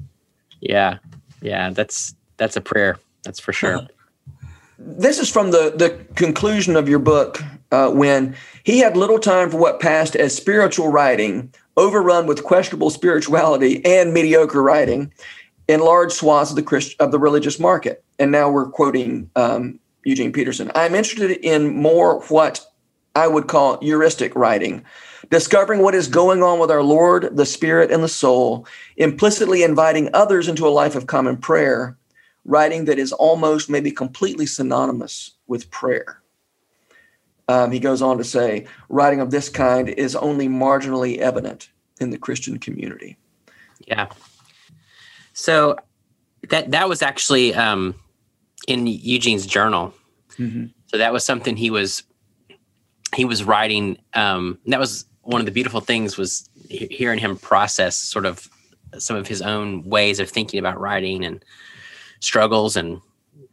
Yeah, 0.61 0.99
yeah, 1.41 1.71
that's 1.71 2.15
that's 2.37 2.57
a 2.57 2.61
prayer. 2.61 2.99
That's 3.25 3.41
for 3.41 3.53
sure. 3.53 3.87
This 4.81 5.19
is 5.19 5.29
from 5.29 5.51
the 5.51 5.73
the 5.75 5.91
conclusion 6.15 6.77
of 6.77 6.89
your 6.89 7.01
book 7.01 7.43
uh, 7.73 7.91
when 7.91 8.37
he 8.63 8.79
had 8.79 8.97
little 8.97 9.19
time 9.19 9.51
for 9.51 9.57
what 9.57 9.81
passed 9.81 10.15
as 10.15 10.35
spiritual 10.35 10.89
writing, 10.89 11.53
overrun 11.77 12.27
with 12.27 12.45
questionable 12.45 12.91
spirituality 12.91 13.85
and 13.85 14.15
mediocre 14.15 14.63
writing 14.63 15.13
in 15.67 15.81
large 15.81 16.13
swaths 16.13 16.51
of 16.51 16.57
the 16.57 16.63
Christ, 16.63 16.95
of 17.01 17.13
the 17.13 17.19
religious 17.19 17.59
market. 17.59 18.05
And 18.19 18.31
now 18.33 18.51
we're 18.51 18.71
quoting 18.71 19.31
um, 19.37 19.79
Eugene 20.09 20.33
Peterson. 20.33 20.71
I'm 20.75 20.95
interested 20.95 21.31
in 21.45 21.77
more 21.77 22.21
what 22.23 22.65
I 23.15 23.27
would 23.27 23.47
call 23.47 23.79
heuristic 23.81 24.35
writing, 24.35 24.85
discovering 25.31 25.83
what 25.83 25.95
is 25.95 26.09
going 26.09 26.43
on 26.43 26.59
with 26.59 26.71
our 26.71 26.83
Lord, 26.83 27.37
the 27.37 27.47
Spirit, 27.47 27.91
and 27.91 28.03
the 28.03 28.09
soul, 28.09 28.67
implicitly 28.97 29.63
inviting 29.63 30.09
others 30.15 30.49
into 30.49 30.67
a 30.67 30.71
life 30.71 30.97
of 30.97 31.07
common 31.07 31.37
prayer, 31.37 31.97
writing 32.45 32.87
that 32.87 32.99
is 32.99 33.13
almost, 33.13 33.69
maybe 33.69 33.91
completely 33.91 34.47
synonymous 34.47 35.33
with 35.47 35.71
prayer. 35.71 36.23
Um, 37.49 37.71
he 37.71 37.79
goes 37.79 38.03
on 38.03 38.19
to 38.19 38.25
say, 38.25 38.67
writing 38.89 39.21
of 39.21 39.31
this 39.31 39.49
kind 39.49 39.89
is 39.89 40.15
only 40.17 40.49
marginally 40.49 41.19
evident 41.19 41.71
in 42.01 42.11
the 42.11 42.19
Christian 42.19 42.59
community. 42.59 43.17
Yeah. 43.87 44.09
So 45.33 45.77
that 46.51 46.71
that 46.71 46.89
was 46.89 47.03
actually 47.03 47.55
um, 47.55 47.95
in 48.67 48.87
Eugene's 48.87 49.47
journal. 49.47 49.95
Mm-hmm. 50.39 50.67
So 50.87 50.99
that 50.99 51.13
was 51.13 51.25
something 51.25 51.57
he 51.57 51.71
was 51.71 52.03
he 53.15 53.25
was 53.25 53.45
writing. 53.45 53.99
Um, 54.15 54.59
that 54.67 54.81
was 54.81 55.07
one 55.23 55.41
of 55.41 55.47
the 55.47 55.53
beautiful 55.53 55.81
things 55.81 56.17
was 56.17 56.49
hearing 56.69 57.19
him 57.19 57.37
process 57.37 57.97
sort 57.97 58.27
of 58.27 58.49
some 58.99 59.17
of 59.17 59.27
his 59.27 59.43
own 59.43 59.83
ways 59.85 60.21
of 60.21 60.31
thinking 60.31 60.59
about 60.59 60.81
writing 60.81 61.25
and 61.25 61.45
struggles 62.21 62.77
and 62.77 63.01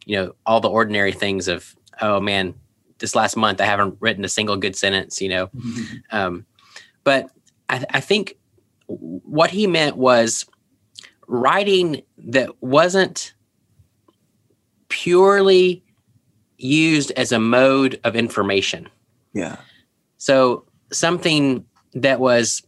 you 0.06 0.16
know 0.16 0.34
all 0.46 0.60
the 0.60 0.68
ordinary 0.68 1.12
things 1.12 1.48
of 1.48 1.76
oh 2.00 2.20
man 2.20 2.54
this 2.98 3.14
last 3.14 3.36
month 3.36 3.60
i 3.60 3.64
haven't 3.64 3.96
written 4.00 4.24
a 4.24 4.28
single 4.28 4.56
good 4.56 4.74
sentence 4.74 5.20
you 5.20 5.28
know 5.28 5.46
mm-hmm. 5.48 5.96
um, 6.10 6.46
but 7.04 7.30
I, 7.68 7.84
I 7.90 8.00
think 8.00 8.36
what 8.86 9.50
he 9.50 9.66
meant 9.66 9.96
was 9.96 10.44
writing 11.26 12.02
that 12.18 12.62
wasn't 12.62 13.34
purely 14.88 15.82
used 16.58 17.10
as 17.12 17.32
a 17.32 17.38
mode 17.38 18.00
of 18.04 18.16
information. 18.16 18.88
Yeah. 19.32 19.56
So 20.16 20.64
something 20.92 21.64
that 21.94 22.20
was 22.20 22.62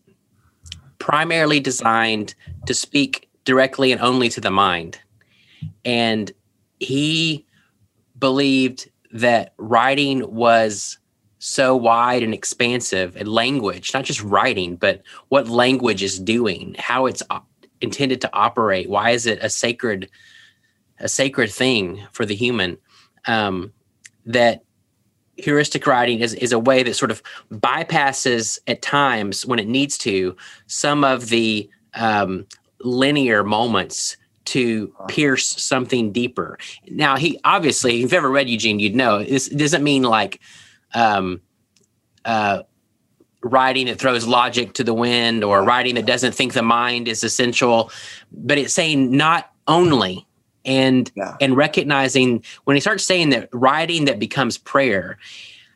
primarily 0.98 1.60
designed 1.60 2.34
to 2.66 2.74
speak 2.74 3.28
directly 3.44 3.92
and 3.92 4.00
only 4.00 4.28
to 4.28 4.40
the 4.40 4.50
mind. 4.50 4.98
And 5.84 6.30
he 6.80 7.46
believed 8.18 8.90
that 9.12 9.54
writing 9.56 10.34
was 10.34 10.98
so 11.38 11.76
wide 11.76 12.22
and 12.22 12.34
expansive 12.34 13.16
and 13.16 13.28
language, 13.28 13.94
not 13.94 14.04
just 14.04 14.22
writing, 14.22 14.76
but 14.76 15.02
what 15.28 15.48
language 15.48 16.02
is 16.02 16.18
doing, 16.18 16.74
how 16.78 17.06
it's 17.06 17.22
intended 17.80 18.20
to 18.20 18.30
operate. 18.32 18.90
Why 18.90 19.10
is 19.10 19.26
it 19.26 19.38
a 19.40 19.48
sacred, 19.48 20.10
a 20.98 21.08
sacred 21.08 21.50
thing 21.50 22.04
for 22.12 22.26
the 22.26 22.34
human? 22.34 22.76
Um, 23.26 23.72
that 24.28 24.62
heuristic 25.36 25.86
writing 25.86 26.20
is, 26.20 26.34
is 26.34 26.52
a 26.52 26.58
way 26.58 26.82
that 26.82 26.94
sort 26.94 27.10
of 27.10 27.22
bypasses 27.50 28.58
at 28.66 28.82
times 28.82 29.46
when 29.46 29.58
it 29.58 29.66
needs 29.66 29.96
to 29.98 30.36
some 30.66 31.04
of 31.04 31.28
the 31.28 31.68
um, 31.94 32.46
linear 32.80 33.42
moments 33.42 34.16
to 34.44 34.92
pierce 35.08 35.46
something 35.46 36.12
deeper. 36.12 36.58
Now, 36.88 37.16
he 37.16 37.38
obviously, 37.44 37.96
if 37.96 38.00
you've 38.00 38.12
ever 38.12 38.30
read 38.30 38.48
Eugene, 38.48 38.80
you'd 38.80 38.94
know 38.94 39.22
this 39.22 39.48
doesn't 39.48 39.84
mean 39.84 40.02
like 40.02 40.40
um, 40.94 41.40
uh, 42.24 42.62
writing 43.42 43.86
that 43.86 43.98
throws 43.98 44.26
logic 44.26 44.74
to 44.74 44.84
the 44.84 44.94
wind 44.94 45.44
or 45.44 45.62
writing 45.62 45.94
that 45.96 46.06
doesn't 46.06 46.32
think 46.32 46.54
the 46.54 46.62
mind 46.62 47.08
is 47.08 47.22
essential, 47.22 47.90
but 48.32 48.58
it's 48.58 48.74
saying 48.74 49.10
not 49.16 49.52
only 49.66 50.26
and 50.68 51.10
yeah. 51.16 51.36
and 51.40 51.56
recognizing 51.56 52.44
when 52.64 52.76
he 52.76 52.80
starts 52.80 53.02
saying 53.02 53.30
that 53.30 53.48
writing 53.52 54.04
that 54.04 54.20
becomes 54.20 54.56
prayer 54.56 55.18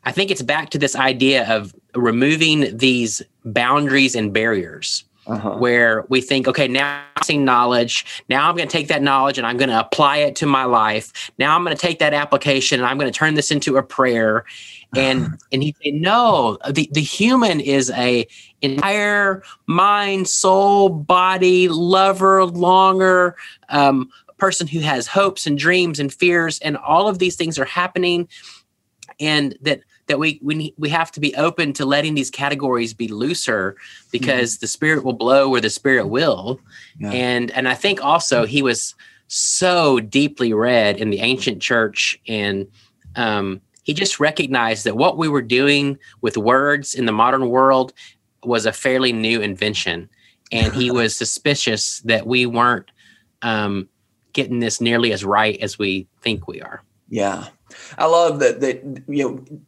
i 0.05 0.11
think 0.11 0.31
it's 0.31 0.41
back 0.41 0.69
to 0.69 0.77
this 0.77 0.95
idea 0.95 1.45
of 1.53 1.75
removing 1.95 2.77
these 2.77 3.21
boundaries 3.43 4.15
and 4.15 4.31
barriers 4.31 5.03
uh-huh. 5.25 5.57
where 5.57 6.05
we 6.09 6.21
think, 6.21 6.47
okay, 6.47 6.67
now 6.67 7.03
I'm 7.15 7.23
seeing 7.23 7.45
knowledge. 7.45 8.23
Now 8.29 8.49
I'm 8.49 8.55
going 8.55 8.67
to 8.67 8.71
take 8.71 8.87
that 8.89 9.01
knowledge 9.01 9.37
and 9.37 9.47
I'm 9.47 9.57
going 9.57 9.69
to 9.69 9.79
apply 9.79 10.17
it 10.17 10.35
to 10.37 10.45
my 10.45 10.65
life. 10.65 11.31
Now 11.37 11.55
I'm 11.55 11.63
going 11.63 11.75
to 11.75 11.81
take 11.81 11.99
that 11.99 12.13
application 12.13 12.79
and 12.79 12.87
I'm 12.87 12.97
going 12.97 13.11
to 13.11 13.17
turn 13.17 13.35
this 13.35 13.51
into 13.51 13.77
a 13.77 13.83
prayer. 13.83 14.45
And 14.95 15.39
and 15.51 15.63
he 15.63 15.75
said, 15.83 15.95
no, 15.95 16.59
the, 16.69 16.87
the 16.91 17.01
human 17.01 17.59
is 17.59 17.89
a 17.89 18.27
entire 18.61 19.41
mind, 19.65 20.29
soul, 20.29 20.89
body, 20.89 21.67
lover, 21.67 22.45
longer, 22.45 23.35
um, 23.69 24.11
person 24.43 24.67
who 24.67 24.81
has 24.81 25.07
hopes 25.07 25.47
and 25.47 25.57
dreams 25.57 26.01
and 26.01 26.13
fears, 26.13 26.59
and 26.59 26.75
all 26.75 27.07
of 27.07 27.17
these 27.17 27.37
things 27.37 27.57
are 27.57 27.63
happening. 27.63 28.27
And 29.17 29.57
that 29.61 29.79
that 30.07 30.19
we 30.19 30.37
we 30.43 30.73
we 30.77 30.89
have 30.89 31.13
to 31.13 31.21
be 31.21 31.33
open 31.35 31.71
to 31.71 31.85
letting 31.85 32.13
these 32.13 32.29
categories 32.29 32.93
be 32.93 33.07
looser 33.07 33.77
because 34.11 34.55
mm-hmm. 34.55 34.63
the 34.63 34.67
spirit 34.67 35.05
will 35.05 35.13
blow 35.13 35.47
where 35.47 35.61
the 35.61 35.69
spirit 35.69 36.07
will 36.07 36.59
yeah. 36.99 37.11
and 37.11 37.51
and 37.51 37.69
i 37.69 37.73
think 37.73 38.03
also 38.03 38.45
he 38.45 38.61
was 38.61 38.95
so 39.27 40.01
deeply 40.01 40.51
read 40.51 40.97
in 40.97 41.09
the 41.09 41.19
ancient 41.19 41.61
church 41.61 42.19
and 42.27 42.67
um, 43.15 43.61
he 43.83 43.93
just 43.93 44.19
recognized 44.19 44.83
that 44.85 44.97
what 44.97 45.17
we 45.17 45.29
were 45.29 45.41
doing 45.41 45.97
with 46.21 46.35
words 46.37 46.93
in 46.93 47.05
the 47.05 47.11
modern 47.11 47.47
world 47.49 47.93
was 48.43 48.65
a 48.65 48.73
fairly 48.73 49.13
new 49.13 49.39
invention 49.41 50.09
and 50.51 50.73
he 50.73 50.91
was 50.99 51.15
suspicious 51.15 52.01
that 52.01 52.27
we 52.27 52.45
weren't 52.45 52.91
um, 53.41 53.87
getting 54.33 54.59
this 54.59 54.81
nearly 54.81 55.13
as 55.13 55.23
right 55.23 55.59
as 55.61 55.79
we 55.79 56.07
think 56.21 56.47
we 56.47 56.61
are 56.61 56.83
yeah 57.09 57.47
i 57.97 58.05
love 58.05 58.39
that 58.39 58.61
that 58.61 58.83
you 59.07 59.23
know 59.23 59.61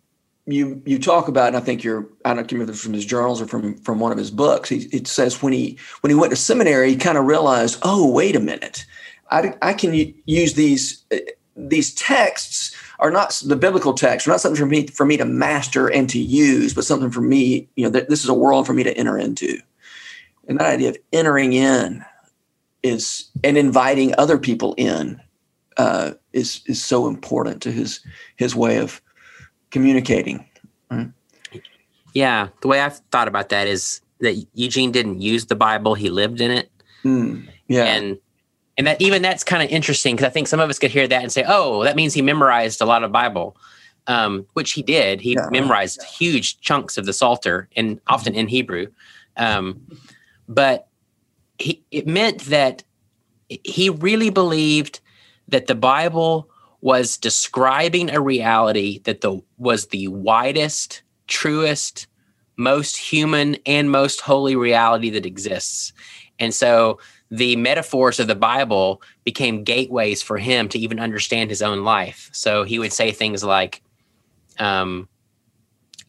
you 0.47 0.82
you 0.86 0.99
talk 0.99 1.28
about, 1.28 1.47
and 1.47 1.58
I 1.58 1.60
think 1.60 1.84
you're 1.84 2.08
I 2.23 2.34
don't 2.34 2.51
remember 2.51 2.73
from 2.73 2.93
his 2.93 3.06
journals 3.06 3.41
or 3.41 3.47
from 3.47 3.78
from 3.78 3.99
one 3.99 4.12
of 4.12 4.17
his 4.17 4.32
books. 4.32 4.69
He, 4.69 4.88
it 4.91 5.08
says 5.08 5.41
when 5.41 5.54
he 5.54 5.78
when 6.01 6.12
he 6.12 6.15
went 6.15 6.32
to 6.32 6.38
seminary, 6.38 6.91
he 6.91 6.95
kind 6.95 7.17
of 7.17 7.25
realized, 7.25 7.80
oh, 7.82 8.10
wait 8.12 8.36
a 8.36 8.39
minute, 8.39 8.86
I 9.32 9.54
I 9.62 9.73
can 9.73 9.93
use 10.25 10.54
these 10.54 11.04
uh, 11.12 11.17
these 11.56 11.93
texts 11.95 12.75
are 12.99 13.12
not 13.12 13.41
the 13.45 13.56
biblical 13.56 13.93
texts 13.93 14.28
are 14.28 14.32
not 14.32 14.41
something 14.41 14.60
for 14.60 14.67
me 14.67 14.88
for 14.88 15.06
me 15.06 15.17
to 15.17 15.25
master 15.25 15.88
and 15.88 16.10
to 16.12 16.19
use, 16.19 16.73
but 16.73 16.86
something 16.86 17.12
for 17.12 17.21
me. 17.21 17.67
You 17.75 17.86
know, 17.86 17.91
th- 17.91 18.08
this 18.08 18.23
is 18.23 18.30
a 18.30 18.34
world 18.34 18.67
for 18.67 18.73
me 18.73 18.84
to 18.84 18.95
enter 18.95 19.17
into, 19.17 19.58
and 20.47 20.60
that 20.60 20.73
idea 20.73 20.89
of 20.89 20.97
entering 21.12 21.54
in 21.54 22.06
is 22.86 23.32
and 23.43 23.58
inviting 23.58 24.13
other 24.17 24.38
people 24.38 24.76
in 24.78 25.19
uh, 25.78 26.12
is 26.34 26.62
is 26.67 26.84
so 26.84 27.08
important 27.08 27.62
to 27.63 27.71
his 27.71 28.00
his 28.36 28.56
way 28.56 28.78
of 28.78 29.02
communicating. 29.71 30.45
Right? 30.91 31.10
Yeah, 32.13 32.50
the 32.62 32.67
way 32.67 32.80
I've 32.80 32.98
thought 33.12 33.28
about 33.28 33.50
that 33.50 33.67
is 33.67 34.02
that 34.19 34.36
Eugene 34.54 34.91
didn't 34.91 35.19
use 35.19 35.48
the 35.48 35.56
Bible; 35.56 35.95
he 35.95 36.10
lived 36.10 36.39
in 36.39 36.52
it. 36.52 36.69
Mm, 37.04 37.50
yeah, 37.67 37.86
and 37.86 38.17
and 38.78 38.88
that 38.88 39.02
even 39.02 39.21
that's 39.21 39.43
kind 39.43 39.63
of 39.63 39.69
interesting 39.69 40.15
because 40.15 40.28
I 40.28 40.32
think 40.32 40.48
some 40.48 40.60
of 40.60 40.69
us 40.69 40.80
could 40.80 40.91
hear 40.91 41.08
that 41.08 41.21
and 41.24 41.32
say, 41.32 41.43
"Oh, 41.48 41.84
that 41.84 41.95
means 41.95 42.13
he 42.13 42.21
memorized 42.21 42.82
a 42.82 42.86
lot 42.86 43.04
of 43.04 43.12
Bible," 43.12 43.58
um, 44.08 44.45
which 44.54 44.74
he 44.74 44.84
did. 44.84 45.21
He 45.21 45.34
yeah, 45.34 45.48
memorized 45.50 46.00
yeah. 46.02 46.08
huge 46.08 46.62
chunks 46.62 46.98
of 46.98 47.06
the 47.06 47.13
Psalter, 47.13 47.67
and 47.76 48.00
often 48.08 48.36
in 48.36 48.48
Hebrew. 48.48 48.88
Um, 49.38 49.82
but 50.48 50.88
he, 51.60 51.84
it 51.91 52.08
meant 52.08 52.41
that 52.46 52.84
he 53.48 53.89
really 53.89 54.30
believed 54.30 55.00
that 55.48 55.68
the 55.68 55.76
Bible 55.76 56.50
was 56.82 57.18
describing 57.18 58.12
a 58.12 58.22
reality 58.22 59.00
that 59.06 59.22
the 59.22 59.41
was 59.58 59.88
the 59.88 60.08
widest, 60.08 61.02
truest, 61.28 62.08
most 62.58 62.98
human 62.98 63.58
and 63.65 63.91
most 63.91 64.22
holy 64.22 64.56
reality 64.56 65.10
that 65.12 65.26
exists. 65.26 65.94
And 66.39 66.54
so 66.54 67.00
the 67.32 67.56
metaphors 67.56 68.20
of 68.20 68.28
the 68.28 68.36
Bible 68.36 69.02
became 69.24 69.63
gateways 69.63 70.22
for 70.22 70.38
him 70.38 70.70
to 70.70 70.80
even 70.80 71.00
understand 71.00 71.50
his 71.50 71.62
own 71.62 71.84
life. 71.84 72.30
So 72.34 72.63
he 72.63 72.78
would 72.80 72.94
say 72.94 73.12
things 73.12 73.44
like, 73.44 73.82
um, 74.60 75.10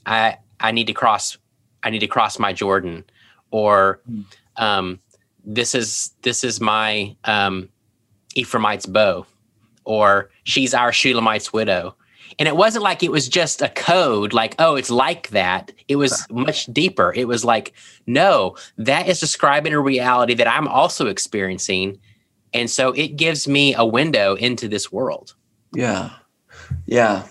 I 0.05 0.39
I 0.61 0.73
need 0.73 0.87
to 0.87 0.93
cross 0.93 1.39
I 1.83 1.91
need 1.91 2.01
to 2.01 2.07
cross 2.07 2.39
my 2.39 2.53
Jordan 2.53 3.05
or 3.51 4.01
hmm. 4.07 4.23
um, 4.57 5.01
this 5.47 5.75
is 5.75 6.13
this 6.23 6.45
is 6.45 6.61
my 6.61 7.17
um, 7.25 7.69
Ephraimite's 8.37 8.87
bow 8.87 9.25
or 9.87 10.29
she's 10.45 10.75
our 10.75 10.91
Shulamite's 10.91 11.53
widow. 11.53 11.95
And 12.39 12.47
it 12.47 12.57
wasn't 12.57 12.85
like 12.85 13.03
it 13.03 13.13
was 13.13 13.29
just 13.29 13.63
a 13.63 13.69
code, 13.69 14.35
like, 14.35 14.57
oh, 14.59 14.75
it's 14.75 14.91
like 14.91 15.29
that. 15.29 15.73
It 15.89 15.97
was 15.97 16.27
much 16.29 16.67
deeper. 16.67 17.15
It 17.15 17.27
was 17.29 17.45
like, 17.45 17.73
no, 18.07 18.57
that 18.77 19.09
is 19.09 19.21
describing 19.21 19.73
a 19.73 19.81
reality 19.81 20.35
that 20.35 20.49
I'm 20.49 20.69
also 20.69 21.07
experiencing. 21.07 21.99
And 22.53 22.69
so 22.69 22.93
it 22.93 23.17
gives 23.17 23.49
me 23.49 23.75
a 23.75 23.87
window 23.87 24.35
into 24.35 24.69
this 24.69 24.93
world. 24.93 25.35
Yeah. 25.73 26.11
Yeah. 26.85 27.27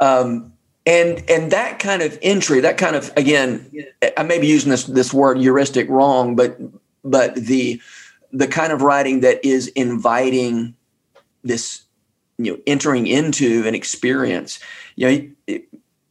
Um, 0.00 0.52
and 0.86 1.22
and 1.30 1.50
that 1.52 1.78
kind 1.78 2.02
of 2.02 2.18
entry, 2.20 2.60
that 2.60 2.76
kind 2.76 2.96
of 2.96 3.12
again, 3.16 3.70
I 4.16 4.22
may 4.22 4.38
be 4.38 4.46
using 4.46 4.70
this 4.70 4.84
this 4.84 5.14
word 5.14 5.38
heuristic 5.38 5.88
wrong, 5.88 6.36
but 6.36 6.58
but 7.04 7.34
the 7.34 7.80
the 8.32 8.48
kind 8.48 8.72
of 8.72 8.82
writing 8.82 9.20
that 9.20 9.44
is 9.44 9.68
inviting 9.68 10.74
this 11.42 11.82
you 12.38 12.52
know 12.52 12.58
entering 12.66 13.06
into 13.06 13.66
an 13.66 13.74
experience. 13.74 14.58
You 14.96 15.10
know 15.10 15.28
it, 15.46 15.68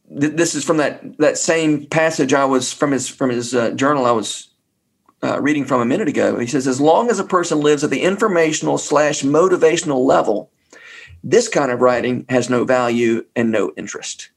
this 0.08 0.54
is 0.54 0.64
from 0.64 0.76
that 0.76 1.18
that 1.18 1.38
same 1.38 1.86
passage 1.86 2.34
i 2.34 2.44
was 2.44 2.72
from 2.72 2.92
his 2.92 3.08
from 3.08 3.30
his 3.30 3.54
uh, 3.54 3.70
journal 3.70 4.04
i 4.04 4.10
was 4.10 4.48
uh, 5.24 5.40
reading 5.40 5.64
from 5.64 5.80
a 5.80 5.86
minute 5.86 6.06
ago. 6.06 6.38
He 6.38 6.46
says 6.46 6.66
as 6.66 6.82
long 6.82 7.08
as 7.10 7.18
a 7.18 7.24
person 7.24 7.60
lives 7.60 7.82
at 7.82 7.88
the 7.88 8.02
informational 8.02 8.76
slash 8.76 9.22
motivational 9.22 10.04
level 10.04 10.50
this 11.26 11.48
kind 11.48 11.72
of 11.72 11.80
writing 11.80 12.26
has 12.28 12.50
no 12.50 12.64
value 12.64 13.24
and 13.34 13.50
no 13.50 13.72
interest. 13.78 14.28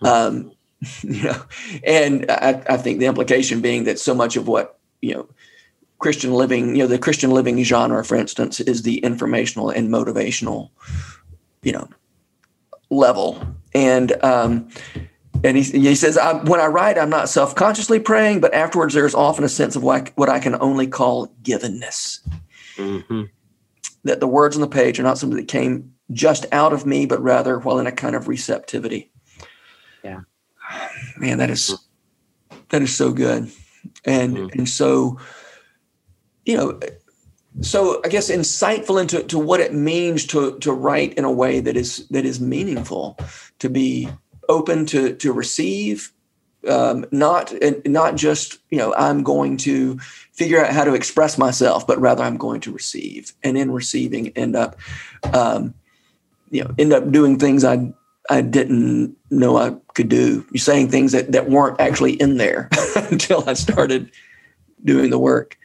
Hmm. 0.00 0.06
um, 0.06 0.52
you 1.02 1.22
know 1.24 1.42
and 1.84 2.30
I, 2.30 2.62
I 2.68 2.76
think 2.76 2.98
the 2.98 3.06
implication 3.06 3.60
being 3.60 3.84
that 3.84 3.98
so 3.98 4.14
much 4.14 4.36
of 4.36 4.48
what 4.48 4.78
you 5.00 5.14
know 5.14 5.28
Christian 6.02 6.32
living, 6.34 6.74
you 6.74 6.82
know, 6.82 6.88
the 6.88 6.98
Christian 6.98 7.30
living 7.30 7.62
genre, 7.62 8.04
for 8.04 8.16
instance, 8.16 8.60
is 8.60 8.82
the 8.82 8.98
informational 8.98 9.70
and 9.70 9.88
motivational, 9.88 10.70
you 11.62 11.72
know, 11.72 11.88
level. 12.90 13.40
And 13.72 14.12
um, 14.24 14.68
and 15.44 15.56
he, 15.56 15.62
he 15.62 15.94
says, 15.94 16.18
I, 16.18 16.34
when 16.42 16.60
I 16.60 16.66
write, 16.66 16.98
I'm 16.98 17.08
not 17.08 17.28
self 17.28 17.54
consciously 17.54 18.00
praying, 18.00 18.40
but 18.40 18.52
afterwards 18.52 18.94
there's 18.94 19.14
often 19.14 19.44
a 19.44 19.48
sense 19.48 19.76
of 19.76 19.82
what, 19.82 20.10
what 20.16 20.28
I 20.28 20.40
can 20.40 20.56
only 20.60 20.88
call 20.88 21.28
givenness. 21.42 22.18
Mm-hmm. 22.76 23.22
That 24.04 24.18
the 24.18 24.26
words 24.26 24.56
on 24.56 24.60
the 24.60 24.68
page 24.68 24.98
are 24.98 25.04
not 25.04 25.18
something 25.18 25.36
that 25.36 25.48
came 25.48 25.92
just 26.10 26.46
out 26.50 26.72
of 26.72 26.84
me, 26.84 27.06
but 27.06 27.22
rather 27.22 27.60
while 27.60 27.78
in 27.78 27.86
a 27.86 27.92
kind 27.92 28.16
of 28.16 28.26
receptivity. 28.26 29.12
Yeah. 30.02 30.20
Man, 31.16 31.38
that 31.38 31.50
is 31.50 31.78
that 32.70 32.82
is 32.82 32.94
so 32.94 33.12
good. 33.12 33.50
And 34.04 34.36
mm-hmm. 34.36 34.58
and 34.58 34.68
so 34.68 35.18
you 36.44 36.56
know, 36.56 36.80
so 37.60 38.00
I 38.04 38.08
guess 38.08 38.30
insightful 38.30 39.00
into 39.00 39.22
to 39.24 39.38
what 39.38 39.60
it 39.60 39.74
means 39.74 40.26
to 40.28 40.58
to 40.60 40.72
write 40.72 41.14
in 41.14 41.24
a 41.24 41.32
way 41.32 41.60
that 41.60 41.76
is 41.76 42.06
that 42.08 42.24
is 42.24 42.40
meaningful, 42.40 43.18
to 43.58 43.68
be 43.68 44.08
open 44.48 44.86
to 44.86 45.14
to 45.16 45.32
receive, 45.32 46.12
um, 46.68 47.04
not 47.10 47.52
not 47.86 48.16
just 48.16 48.58
you 48.70 48.78
know 48.78 48.94
I'm 48.94 49.22
going 49.22 49.58
to 49.58 49.98
figure 50.32 50.64
out 50.64 50.72
how 50.72 50.84
to 50.84 50.94
express 50.94 51.36
myself, 51.36 51.86
but 51.86 52.00
rather 52.00 52.24
I'm 52.24 52.38
going 52.38 52.60
to 52.62 52.72
receive, 52.72 53.32
and 53.42 53.58
in 53.58 53.70
receiving 53.70 54.28
end 54.28 54.56
up, 54.56 54.76
um, 55.34 55.74
you 56.50 56.64
know, 56.64 56.74
end 56.78 56.92
up 56.92 57.10
doing 57.10 57.38
things 57.38 57.64
I 57.64 57.92
I 58.30 58.40
didn't 58.40 59.16
know 59.30 59.58
I 59.58 59.76
could 59.94 60.08
do. 60.08 60.46
You're 60.52 60.60
saying 60.60 60.88
things 60.88 61.12
that 61.12 61.32
that 61.32 61.50
weren't 61.50 61.80
actually 61.80 62.14
in 62.14 62.38
there 62.38 62.70
until 62.96 63.48
I 63.48 63.54
started 63.54 64.10
doing 64.84 65.10
the 65.10 65.18
work 65.18 65.58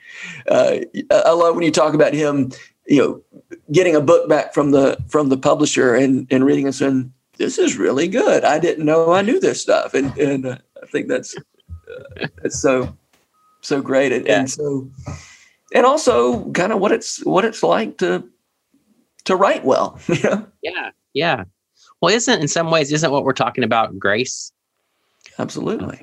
uh, 0.49 0.77
I 1.12 1.32
love 1.32 1.56
when 1.56 1.63
you 1.63 1.71
talk 1.71 1.93
about 1.93 2.13
him, 2.13 2.51
you 2.86 3.01
know, 3.01 3.58
getting 3.71 3.95
a 3.95 4.01
book 4.01 4.30
back 4.30 4.53
from 4.53 4.71
the 4.71 4.97
from 5.08 5.30
the 5.30 5.38
publisher 5.38 5.95
and 5.95 6.27
and 6.32 6.45
reading 6.45 6.65
it 6.65 6.69
and 6.69 6.75
saying, 6.75 7.13
"This 7.38 7.58
is 7.58 7.77
really 7.77 8.08
good. 8.08 8.43
I 8.43 8.60
didn't 8.60 8.86
know 8.86 9.13
I 9.13 9.21
knew 9.21 9.39
this 9.39 9.62
stuff," 9.62 9.93
and 9.93 10.15
and 10.17 10.45
uh, 10.45 10.58
I 10.82 10.86
think 10.88 11.08
that's 11.08 11.36
uh, 11.38 12.27
that's 12.41 12.60
so 12.60 12.95
so 13.62 13.82
great, 13.82 14.12
and, 14.12 14.25
yeah. 14.25 14.39
and 14.39 14.49
so 14.49 14.89
and 15.73 15.86
also 15.86 16.49
kind 16.51 16.71
of 16.71 16.80
what 16.80 16.91
it's 16.91 17.23
what 17.25 17.45
it's 17.45 17.63
like 17.63 17.97
to 17.99 18.27
to 19.25 19.36
write 19.36 19.63
well. 19.63 19.99
You 20.08 20.23
know? 20.23 20.47
Yeah, 20.62 20.91
yeah. 21.13 21.43
Well, 22.01 22.13
isn't 22.13 22.41
in 22.41 22.47
some 22.47 22.71
ways 22.71 22.91
isn't 22.91 23.12
what 23.12 23.23
we're 23.23 23.34
talking 23.34 23.63
about 23.63 23.97
grace? 23.97 24.51
Absolutely 25.39 25.99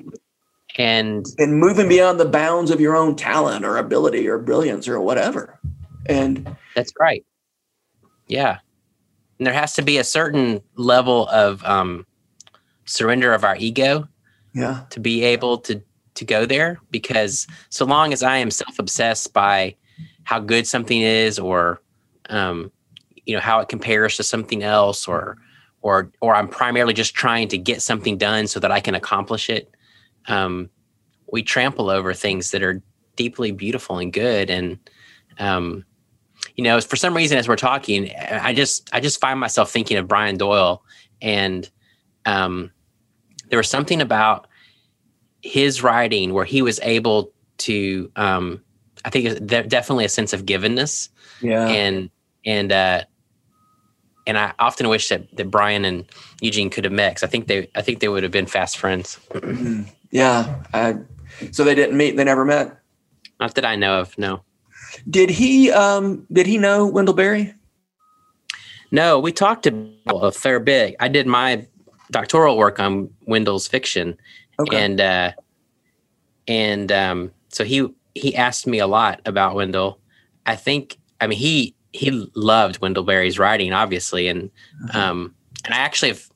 and 0.77 1.25
and 1.37 1.57
moving 1.57 1.87
beyond 1.87 2.19
the 2.19 2.25
bounds 2.25 2.71
of 2.71 2.81
your 2.81 2.95
own 2.95 3.15
talent 3.15 3.65
or 3.65 3.77
ability 3.77 4.27
or 4.27 4.37
brilliance 4.37 4.87
or 4.87 4.99
whatever. 4.99 5.59
And 6.07 6.55
that's 6.75 6.93
right. 6.99 7.25
Yeah. 8.27 8.59
And 9.39 9.45
there 9.45 9.53
has 9.53 9.73
to 9.73 9.81
be 9.81 9.97
a 9.97 10.03
certain 10.03 10.61
level 10.75 11.27
of 11.27 11.63
um, 11.63 12.05
surrender 12.85 13.33
of 13.33 13.43
our 13.43 13.55
ego 13.57 14.07
yeah. 14.53 14.83
to 14.89 14.99
be 14.99 15.23
able 15.23 15.57
to 15.59 15.81
to 16.15 16.25
go 16.25 16.45
there 16.45 16.79
because 16.91 17.45
so 17.69 17.85
long 17.85 18.13
as 18.13 18.23
I 18.23 18.37
am 18.37 18.49
self 18.49 18.79
obsessed 18.79 19.33
by 19.33 19.75
how 20.23 20.39
good 20.39 20.65
something 20.65 21.01
is 21.01 21.37
or 21.37 21.81
um, 22.29 22.71
you 23.25 23.35
know 23.35 23.41
how 23.41 23.59
it 23.59 23.69
compares 23.69 24.17
to 24.17 24.23
something 24.23 24.63
else 24.63 25.07
or 25.07 25.37
or 25.81 26.11
or 26.21 26.35
I'm 26.35 26.47
primarily 26.47 26.93
just 26.93 27.13
trying 27.15 27.47
to 27.49 27.57
get 27.57 27.81
something 27.81 28.17
done 28.17 28.47
so 28.47 28.59
that 28.59 28.71
I 28.71 28.79
can 28.79 28.95
accomplish 28.95 29.49
it. 29.49 29.74
Um, 30.27 30.69
we 31.31 31.43
trample 31.43 31.89
over 31.89 32.13
things 32.13 32.51
that 32.51 32.63
are 32.63 32.81
deeply 33.15 33.51
beautiful 33.51 33.97
and 33.97 34.11
good. 34.11 34.49
And 34.49 34.77
um, 35.39 35.85
you 36.55 36.63
know 36.63 36.79
for 36.81 36.95
some 36.95 37.15
reason 37.15 37.37
as 37.37 37.47
we're 37.47 37.55
talking 37.55 38.11
i 38.29 38.53
just 38.53 38.87
i 38.93 38.99
just 38.99 39.19
find 39.19 39.39
myself 39.39 39.71
thinking 39.71 39.97
of 39.97 40.07
brian 40.07 40.37
doyle 40.37 40.83
and 41.21 41.69
um, 42.27 42.71
there 43.49 43.59
was 43.59 43.69
something 43.69 44.01
about 44.01 44.47
his 45.41 45.83
writing 45.83 46.33
where 46.33 46.45
he 46.45 46.61
was 46.63 46.79
able 46.81 47.31
to 47.57 48.11
um, 48.15 48.61
i 49.05 49.09
think 49.09 49.45
definitely 49.47 50.05
a 50.05 50.09
sense 50.09 50.33
of 50.33 50.45
givenness. 50.45 51.09
Yeah. 51.41 51.67
And 51.67 52.09
and 52.45 52.71
uh 52.71 53.03
and 54.27 54.37
i 54.37 54.53
often 54.59 54.87
wish 54.87 55.09
that, 55.09 55.35
that 55.35 55.51
brian 55.51 55.85
and 55.85 56.05
eugene 56.41 56.69
could 56.69 56.83
have 56.83 56.93
met 56.93 57.11
because 57.11 57.23
i 57.23 57.27
think 57.27 57.47
they 57.47 57.69
i 57.75 57.81
think 57.81 57.99
they 57.99 58.07
would 58.07 58.23
have 58.23 58.31
been 58.31 58.45
fast 58.45 58.77
friends 58.77 59.19
yeah 60.15 60.63
I, 60.73 60.97
so 61.51 61.63
they 61.63 61.75
didn't 61.75 61.97
meet 61.97 62.15
they 62.15 62.23
never 62.23 62.45
met 62.45 62.79
not 63.39 63.55
that 63.55 63.65
i 63.65 63.75
know 63.75 63.99
of 63.99 64.17
no 64.17 64.41
did 65.09 65.29
he 65.29 65.71
um 65.71 66.25
did 66.31 66.47
he 66.47 66.57
know 66.57 66.87
wendell 66.87 67.13
berry 67.13 67.53
no 68.91 69.19
we 69.19 69.31
talked 69.31 69.67
about 69.67 70.21
a 70.21 70.31
fair 70.31 70.59
bit 70.59 70.95
i 70.99 71.07
did 71.07 71.27
my 71.27 71.65
doctoral 72.11 72.57
work 72.57 72.79
on 72.79 73.09
wendell's 73.25 73.67
fiction 73.67 74.17
Okay. 74.59 74.83
And 74.83 75.01
uh, 75.01 75.31
and 76.47 76.91
um, 76.91 77.31
so 77.49 77.63
he 77.63 77.87
he 78.13 78.35
asked 78.35 78.67
me 78.67 78.79
a 78.79 78.87
lot 78.87 79.21
about 79.25 79.55
Wendell. 79.55 79.99
I 80.45 80.55
think 80.55 80.97
I 81.19 81.27
mean 81.27 81.39
he 81.39 81.75
he 81.91 82.11
loved 82.35 82.79
Wendell 82.79 83.03
Berry's 83.03 83.39
writing, 83.39 83.73
obviously, 83.73 84.27
and 84.27 84.49
uh-huh. 84.89 84.99
um, 84.99 85.35
and 85.65 85.73
I 85.73 85.77
actually 85.77 86.09
have 86.09 86.29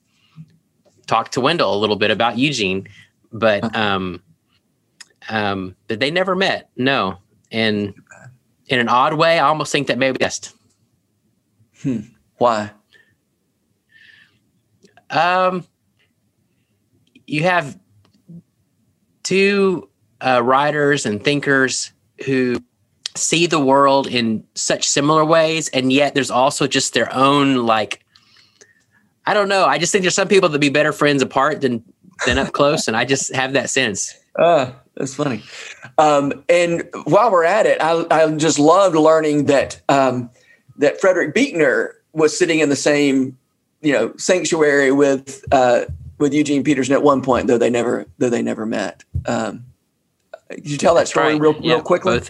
talked 1.08 1.34
to 1.34 1.42
Wendell 1.42 1.74
a 1.74 1.80
little 1.80 1.96
bit 1.96 2.12
about 2.12 2.38
Eugene, 2.38 2.88
but 3.32 3.64
uh-huh. 3.64 3.80
um, 3.80 4.24
um, 5.30 5.76
but 5.88 6.00
they 6.00 6.12
never 6.12 6.36
met. 6.36 6.70
No, 6.76 7.18
and 7.52 7.94
in 8.68 8.80
an 8.80 8.90
odd 8.90 9.14
way, 9.14 9.40
I 9.40 9.48
almost 9.48 9.72
think 9.72 9.88
that 9.88 9.98
maybe 9.98 10.18
best. 10.18 10.56
Hmm. 11.82 12.00
Why? 12.38 12.72
Um, 15.10 15.66
you 17.26 17.44
have 17.44 17.78
two 19.24 19.90
uh, 20.22 20.42
writers 20.44 21.06
and 21.06 21.24
thinkers 21.24 21.92
who 22.26 22.62
see 23.16 23.46
the 23.46 23.60
world 23.60 24.08
in 24.08 24.44
such 24.56 24.88
similar 24.88 25.26
ways 25.26 25.68
and 25.70 25.92
yet 25.92 26.14
there's 26.14 26.32
also 26.32 26.68
just 26.68 26.94
their 26.94 27.14
own 27.14 27.66
like 27.66 28.04
i 29.26 29.34
don't 29.34 29.50
know 29.50 29.66
i 29.66 29.78
just 29.78 29.92
think 29.92 30.04
there's 30.04 30.16
some 30.16 30.28
people 30.28 30.48
that 30.48 30.60
be 30.60 30.70
better 30.70 30.94
friends 30.94 31.22
apart 31.22 31.60
than 31.62 31.84
than 32.26 32.38
up 32.38 32.52
close 32.54 32.88
and 32.88 32.96
i 32.98 33.06
just 33.06 33.34
have 33.34 33.54
that 33.54 33.70
sense 33.70 34.18
uh 34.38 34.72
that's 34.96 35.16
funny 35.16 35.44
um, 35.98 36.44
and 36.50 36.90
while 37.06 37.32
we're 37.32 37.44
at 37.44 37.66
it 37.66 37.82
i, 37.82 38.06
I 38.12 38.30
just 38.36 38.60
loved 38.60 38.96
learning 38.96 39.46
that 39.46 39.82
um, 39.90 40.30
that 40.78 41.00
frederick 41.00 41.34
buechner 41.34 41.96
was 42.14 42.38
sitting 42.38 42.60
in 42.60 42.70
the 42.70 42.76
same 42.76 43.38
you 43.82 43.94
know 43.94 44.14
sanctuary 44.18 44.92
with 44.92 45.44
uh, 45.52 45.86
with 46.18 46.34
Eugene 46.34 46.64
Peterson 46.64 46.94
at 46.94 47.04
one 47.04 47.22
point, 47.22 47.48
though 47.48 47.58
they 47.58 47.70
never 47.70 48.06
though 48.18 48.30
they 48.30 48.42
never 48.42 48.66
met. 48.66 49.04
Um, 49.26 49.66
could 50.50 50.70
you 50.70 50.78
tell 50.78 50.96
that 50.96 51.08
story 51.08 51.34
right. 51.34 51.42
real 51.42 51.56
yeah, 51.62 51.76
real 51.76 51.82
quickly? 51.82 52.22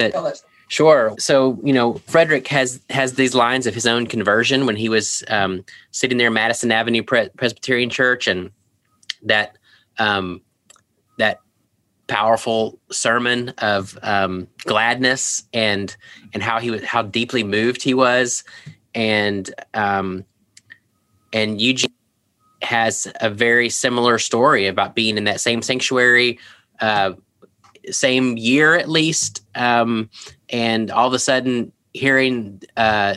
Sure. 0.68 1.16
So 1.18 1.60
you 1.64 1.74
know, 1.74 1.96
Frederick 2.06 2.48
has 2.50 2.80
has 2.90 3.14
these 3.14 3.34
lines 3.34 3.66
of 3.66 3.74
his 3.74 3.88
own 3.88 4.06
conversion 4.06 4.66
when 4.66 4.76
he 4.76 4.88
was 4.88 5.24
um, 5.28 5.66
sitting 5.92 6.18
there, 6.18 6.30
Madison 6.30 6.72
Avenue 6.72 7.04
Pre- 7.04 7.30
Presbyterian 7.30 7.90
Church, 7.90 8.28
and 8.28 8.52
that 9.24 9.58
um, 10.00 10.42
that 11.18 11.40
powerful 12.08 12.80
sermon 12.92 13.50
of 13.60 13.98
um, 14.02 14.48
gladness 14.66 15.44
and 15.54 15.96
and 16.34 16.42
how 16.42 16.60
he 16.60 16.72
was 16.72 16.84
how 16.84 17.04
deeply 17.04 17.44
moved 17.44 17.82
he 17.82 17.94
was, 17.94 18.44
and 18.96 19.54
um, 19.74 20.26
and 21.32 21.62
Eugene 21.62 21.94
has 22.62 23.08
a 23.22 23.30
very 23.30 23.70
similar 23.70 24.18
story 24.18 24.68
about 24.68 24.96
being 24.96 25.18
in 25.18 25.24
that 25.24 25.40
same 25.40 25.62
sanctuary, 25.62 26.38
uh, 26.82 27.14
same 27.90 28.38
year 28.38 28.76
at 28.76 28.90
least, 28.90 29.44
um, 29.56 30.10
and 30.50 30.92
all 30.92 31.08
of 31.08 31.14
a 31.14 31.20
sudden 31.20 31.72
hearing 31.94 32.62
uh, 32.78 33.16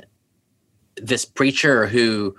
this 0.97 1.25
preacher 1.25 1.87
who 1.87 2.35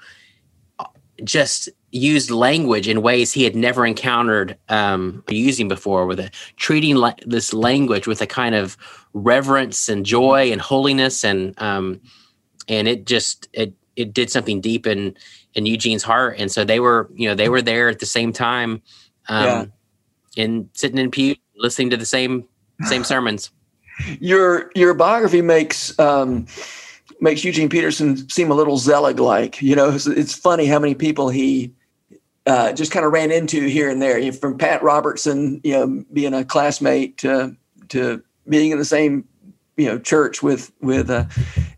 just 1.23 1.69
used 1.91 2.31
language 2.31 2.87
in 2.87 3.01
ways 3.01 3.31
he 3.31 3.43
had 3.43 3.55
never 3.55 3.85
encountered 3.85 4.57
um, 4.69 5.23
using 5.29 5.67
before, 5.67 6.05
with 6.05 6.19
a 6.19 6.31
treating 6.57 6.95
la- 6.95 7.13
this 7.25 7.53
language 7.53 8.07
with 8.07 8.21
a 8.21 8.27
kind 8.27 8.55
of 8.55 8.77
reverence 9.13 9.89
and 9.89 10.05
joy 10.05 10.51
and 10.51 10.61
holiness, 10.61 11.23
and 11.23 11.59
um, 11.61 12.01
and 12.67 12.87
it 12.87 13.05
just 13.05 13.47
it 13.53 13.73
it 13.95 14.13
did 14.13 14.29
something 14.29 14.59
deep 14.59 14.87
in 14.87 15.15
in 15.53 15.65
Eugene's 15.65 16.03
heart, 16.03 16.35
and 16.39 16.51
so 16.51 16.63
they 16.63 16.79
were, 16.79 17.09
you 17.13 17.27
know, 17.27 17.35
they 17.35 17.49
were 17.49 17.61
there 17.61 17.89
at 17.89 17.99
the 17.99 18.05
same 18.05 18.33
time, 18.33 18.81
um, 19.29 19.45
yeah. 19.45 19.65
and 20.43 20.69
sitting 20.73 20.97
in 20.97 21.11
pew 21.11 21.35
listening 21.55 21.89
to 21.91 21.97
the 21.97 22.05
same 22.05 22.47
same 22.85 23.03
sermons. 23.13 23.51
Your 24.19 24.71
your 24.75 24.93
biography 24.93 25.41
makes 25.41 25.97
um, 25.99 26.47
makes 27.21 27.43
Eugene 27.43 27.69
Peterson 27.69 28.29
seem 28.29 28.51
a 28.51 28.53
little 28.53 28.77
Zelig 28.77 29.19
like. 29.19 29.61
You 29.61 29.75
know, 29.75 29.91
it's, 29.91 30.07
it's, 30.07 30.35
funny 30.35 30.65
how 30.65 30.79
many 30.79 30.95
people 30.95 31.29
he 31.29 31.73
uh, 32.45 32.73
just 32.73 32.91
kind 32.91 33.05
of 33.05 33.11
ran 33.11 33.31
into 33.31 33.67
here 33.67 33.89
and 33.89 34.01
there. 34.01 34.17
You 34.17 34.31
know, 34.31 34.37
from 34.37 34.57
Pat 34.57 34.83
Robertson, 34.83 35.61
you 35.63 35.73
know, 35.73 36.05
being 36.11 36.33
a 36.33 36.43
classmate 36.43 37.17
to 37.19 37.55
to 37.89 38.23
being 38.47 38.71
in 38.71 38.77
the 38.77 38.85
same 38.85 39.27
you 39.77 39.85
know 39.85 39.97
church 39.97 40.43
with 40.43 40.71
with 40.81 41.09
uh, 41.09 41.25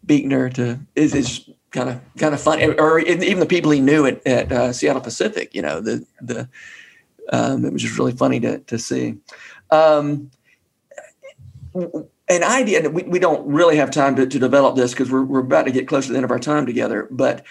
Buechner 0.05 0.49
to 0.51 0.79
is 0.95 1.13
is 1.13 1.49
kind 1.71 1.89
of 1.89 2.01
kind 2.17 2.33
of 2.33 2.41
fun, 2.41 2.61
or 2.79 2.99
even 2.99 3.39
the 3.39 3.45
people 3.45 3.71
he 3.71 3.79
knew 3.79 4.05
at, 4.05 4.25
at 4.25 4.51
uh, 4.51 4.73
Seattle 4.73 5.01
Pacific. 5.01 5.53
You 5.53 5.61
know, 5.61 5.81
the 5.81 6.05
the 6.21 6.49
um, 7.31 7.65
it 7.65 7.73
was 7.73 7.81
just 7.81 7.97
really 7.97 8.13
funny 8.13 8.39
to 8.39 8.59
to 8.59 8.79
see. 8.79 9.17
Um, 9.71 10.31
an 12.27 12.43
idea 12.43 12.89
we, 12.89 13.03
we 13.03 13.19
don't 13.19 13.45
really 13.47 13.77
have 13.77 13.91
time 13.91 14.15
to, 14.15 14.25
to 14.25 14.39
develop 14.39 14.75
this 14.75 14.91
because 14.91 15.11
we're, 15.11 15.23
we're 15.23 15.39
about 15.39 15.65
to 15.65 15.71
get 15.71 15.87
close 15.87 16.07
to 16.07 16.11
the 16.11 16.17
end 16.17 16.25
of 16.25 16.31
our 16.31 16.39
time 16.39 16.65
together 16.65 17.07
but 17.11 17.45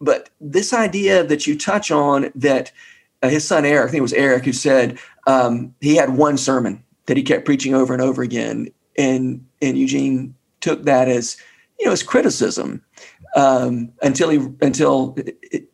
but 0.00 0.30
this 0.40 0.72
idea 0.72 1.24
that 1.24 1.46
you 1.46 1.56
touch 1.56 1.90
on 1.90 2.30
that 2.34 2.72
uh, 3.22 3.28
his 3.28 3.46
son 3.46 3.64
eric 3.64 3.88
i 3.88 3.90
think 3.90 3.98
it 3.98 4.02
was 4.02 4.12
eric 4.12 4.44
who 4.44 4.52
said 4.52 4.98
um, 5.26 5.74
he 5.80 5.96
had 5.96 6.16
one 6.16 6.36
sermon 6.36 6.82
that 7.06 7.16
he 7.16 7.22
kept 7.22 7.44
preaching 7.44 7.74
over 7.74 7.92
and 7.92 8.02
over 8.02 8.22
again 8.22 8.68
and 8.98 9.44
and 9.62 9.78
eugene 9.78 10.34
took 10.60 10.84
that 10.84 11.08
as 11.08 11.36
you 11.78 11.86
know 11.86 11.92
as 11.92 12.02
criticism 12.02 12.82
um, 13.36 13.92
until 14.02 14.28
he 14.28 14.38
until 14.60 15.14
it, 15.16 15.70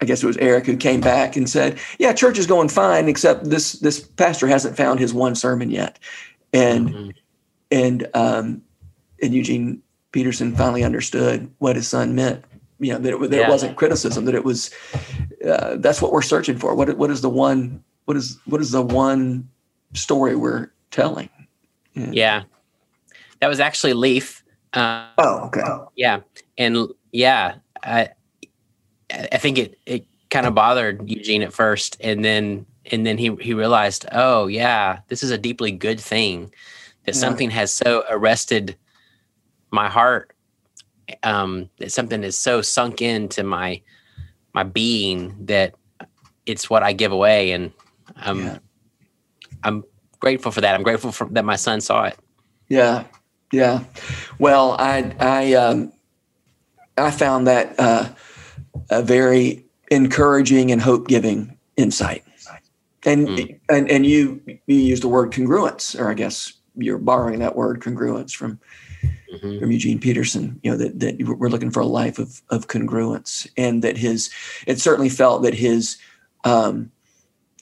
I 0.00 0.04
guess 0.04 0.22
it 0.22 0.26
was 0.26 0.36
Eric 0.38 0.66
who 0.66 0.76
came 0.76 1.00
back 1.00 1.36
and 1.36 1.48
said, 1.48 1.78
"Yeah, 1.98 2.12
church 2.12 2.36
is 2.36 2.46
going 2.46 2.68
fine, 2.68 3.08
except 3.08 3.48
this 3.48 3.74
this 3.74 4.00
pastor 4.00 4.48
hasn't 4.48 4.76
found 4.76 4.98
his 4.98 5.14
one 5.14 5.36
sermon 5.36 5.70
yet," 5.70 5.98
and 6.52 6.88
mm-hmm. 6.90 7.10
And 7.72 8.06
um, 8.14 8.62
and 9.20 9.34
Eugene 9.34 9.82
Peterson 10.12 10.54
finally 10.54 10.84
understood 10.84 11.50
what 11.58 11.74
his 11.74 11.88
son 11.88 12.14
meant. 12.14 12.44
You 12.78 12.92
know 12.92 12.98
that 12.98 13.14
it, 13.14 13.30
that 13.30 13.36
yeah. 13.36 13.46
it 13.46 13.50
wasn't 13.50 13.76
criticism; 13.76 14.26
that 14.26 14.34
it 14.34 14.44
was 14.44 14.70
uh, 15.44 15.76
that's 15.78 16.00
what 16.00 16.12
we're 16.12 16.22
searching 16.22 16.58
for. 16.58 16.74
What 16.74 16.96
what 16.96 17.10
is 17.10 17.22
the 17.22 17.30
one? 17.30 17.82
What 18.04 18.16
is 18.16 18.38
what 18.44 18.60
is 18.60 18.70
the 18.70 18.82
one 18.82 19.48
story 19.94 20.36
we're 20.36 20.70
telling? 20.90 21.30
Yeah, 21.94 22.10
yeah. 22.12 22.42
that 23.40 23.48
was 23.48 23.58
actually 23.58 23.94
Leif 23.94 24.42
uh, 24.74 25.06
oh, 25.18 25.46
okay. 25.46 25.62
Yeah, 25.96 26.20
and 26.56 26.88
yeah, 27.12 27.56
I 27.82 28.10
I 29.10 29.36
think 29.36 29.58
it 29.58 29.78
it 29.86 30.06
kind 30.30 30.46
of 30.46 30.54
bothered 30.54 31.08
Eugene 31.08 31.42
at 31.42 31.52
first, 31.52 31.96
and 32.00 32.24
then 32.24 32.66
and 32.90 33.06
then 33.06 33.18
he 33.18 33.34
he 33.36 33.54
realized, 33.54 34.06
oh 34.12 34.46
yeah, 34.46 35.00
this 35.08 35.22
is 35.22 35.30
a 35.30 35.38
deeply 35.38 35.72
good 35.72 36.00
thing 36.00 36.52
that 37.04 37.14
yeah. 37.14 37.20
something 37.20 37.50
has 37.50 37.72
so 37.72 38.04
arrested 38.10 38.76
my 39.70 39.88
heart, 39.88 40.34
um, 41.22 41.68
that 41.78 41.92
something 41.92 42.22
is 42.22 42.36
so 42.38 42.62
sunk 42.62 43.02
into 43.02 43.42
my 43.42 43.80
my 44.54 44.62
being 44.62 45.34
that 45.46 45.74
it's 46.46 46.68
what 46.68 46.82
I 46.82 46.92
give 46.92 47.12
away, 47.12 47.52
and 47.52 47.72
I'm 48.16 48.44
yeah. 48.44 48.58
I'm 49.64 49.84
grateful 50.20 50.52
for 50.52 50.60
that. 50.60 50.74
I'm 50.74 50.82
grateful 50.82 51.12
for 51.12 51.26
that 51.30 51.44
my 51.44 51.56
son 51.56 51.80
saw 51.80 52.04
it. 52.04 52.18
Yeah, 52.68 53.04
yeah. 53.52 53.84
Well, 54.38 54.76
I 54.78 55.14
I 55.18 55.54
um, 55.54 55.92
I 56.98 57.10
found 57.10 57.46
that 57.46 57.74
uh, 57.78 58.08
a 58.90 59.02
very 59.02 59.64
encouraging 59.90 60.70
and 60.70 60.80
hope 60.80 61.08
giving 61.08 61.56
insight. 61.76 62.24
And 63.04 63.28
mm. 63.28 63.58
and 63.68 63.90
and 63.90 64.06
you 64.06 64.40
you 64.46 64.76
use 64.76 65.00
the 65.00 65.08
word 65.08 65.32
congruence, 65.32 65.98
or 65.98 66.08
I 66.08 66.14
guess 66.14 66.52
you're 66.76 66.98
borrowing 66.98 67.40
that 67.40 67.56
word 67.56 67.80
congruence 67.80 68.34
from 68.34 68.58
mm-hmm. 69.32 69.58
from 69.58 69.70
Eugene 69.70 69.98
Peterson. 69.98 70.60
You 70.62 70.72
know 70.72 70.76
that 70.76 71.00
that 71.00 71.22
we're 71.38 71.48
looking 71.48 71.70
for 71.70 71.80
a 71.80 71.86
life 71.86 72.18
of 72.18 72.42
of 72.50 72.68
congruence, 72.68 73.48
and 73.56 73.82
that 73.82 73.96
his 73.96 74.30
it 74.66 74.80
certainly 74.80 75.08
felt 75.08 75.42
that 75.42 75.54
his 75.54 75.98
um, 76.44 76.90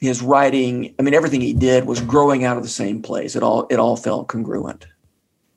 his 0.01 0.23
writing, 0.23 0.95
I 0.99 1.03
mean, 1.03 1.15
everything 1.15 1.41
he 1.41 1.53
did 1.53 1.85
was 1.85 2.01
growing 2.01 2.45
out 2.45 2.57
of 2.57 2.63
the 2.63 2.69
same 2.69 3.03
place. 3.03 3.37
It 3.37 3.43
all 3.43 3.67
it 3.71 3.79
all 3.79 3.97
felt 3.97 4.29
congruent. 4.29 4.87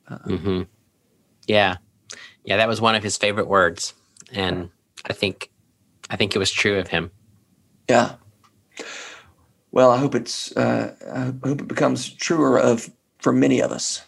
Um, 0.08 0.18
mm-hmm. 0.26 0.62
Yeah, 1.46 1.76
yeah, 2.44 2.56
that 2.58 2.68
was 2.68 2.80
one 2.80 2.94
of 2.94 3.02
his 3.02 3.16
favorite 3.16 3.48
words, 3.48 3.94
and 4.32 4.70
I 5.06 5.12
think 5.12 5.50
I 6.10 6.16
think 6.16 6.34
it 6.34 6.38
was 6.38 6.52
true 6.52 6.78
of 6.78 6.88
him. 6.88 7.10
Yeah. 7.88 8.14
Well, 9.72 9.90
I 9.90 9.98
hope 9.98 10.14
it's 10.14 10.56
uh, 10.56 10.94
I 11.12 11.46
hope 11.46 11.62
it 11.62 11.68
becomes 11.68 12.12
truer 12.12 12.58
of 12.58 12.90
for 13.24 13.32
many 13.32 13.60
of 13.60 13.72
us. 13.72 14.04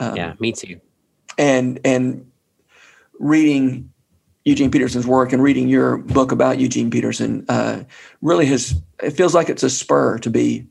Um, 0.00 0.16
yeah, 0.16 0.34
me 0.40 0.50
too. 0.50 0.80
And 1.36 1.78
and 1.84 2.28
reading 3.20 3.92
Eugene 4.46 4.70
Peterson's 4.70 5.06
work 5.06 5.34
and 5.34 5.42
reading 5.42 5.68
your 5.68 5.98
book 5.98 6.32
about 6.32 6.58
Eugene 6.58 6.90
Peterson 6.90 7.44
uh, 7.50 7.84
really 8.22 8.46
has 8.46 8.74
it 9.02 9.10
feels 9.10 9.34
like 9.34 9.50
it's 9.50 9.62
a 9.62 9.68
spur 9.68 10.18
to 10.18 10.30
be 10.30 10.66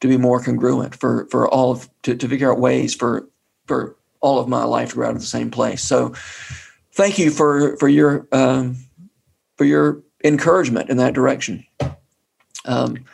to 0.00 0.08
be 0.08 0.16
more 0.16 0.42
congruent 0.42 0.96
for 0.96 1.28
for 1.30 1.48
all 1.48 1.70
of 1.70 1.88
to, 2.02 2.16
to 2.16 2.28
figure 2.28 2.50
out 2.50 2.58
ways 2.58 2.92
for 2.92 3.28
for 3.66 3.96
all 4.20 4.40
of 4.40 4.48
my 4.48 4.64
life 4.64 4.90
to 4.90 4.96
go 4.96 5.04
out 5.04 5.14
of 5.14 5.20
the 5.20 5.26
same 5.26 5.50
place. 5.50 5.82
So 5.82 6.12
thank 6.92 7.20
you 7.20 7.30
for 7.30 7.76
for 7.76 7.88
your 7.88 8.26
um, 8.32 8.76
for 9.56 9.64
your 9.64 10.02
encouragement 10.24 10.90
in 10.90 10.96
that 10.96 11.14
direction. 11.14 11.64
Um, 12.64 13.04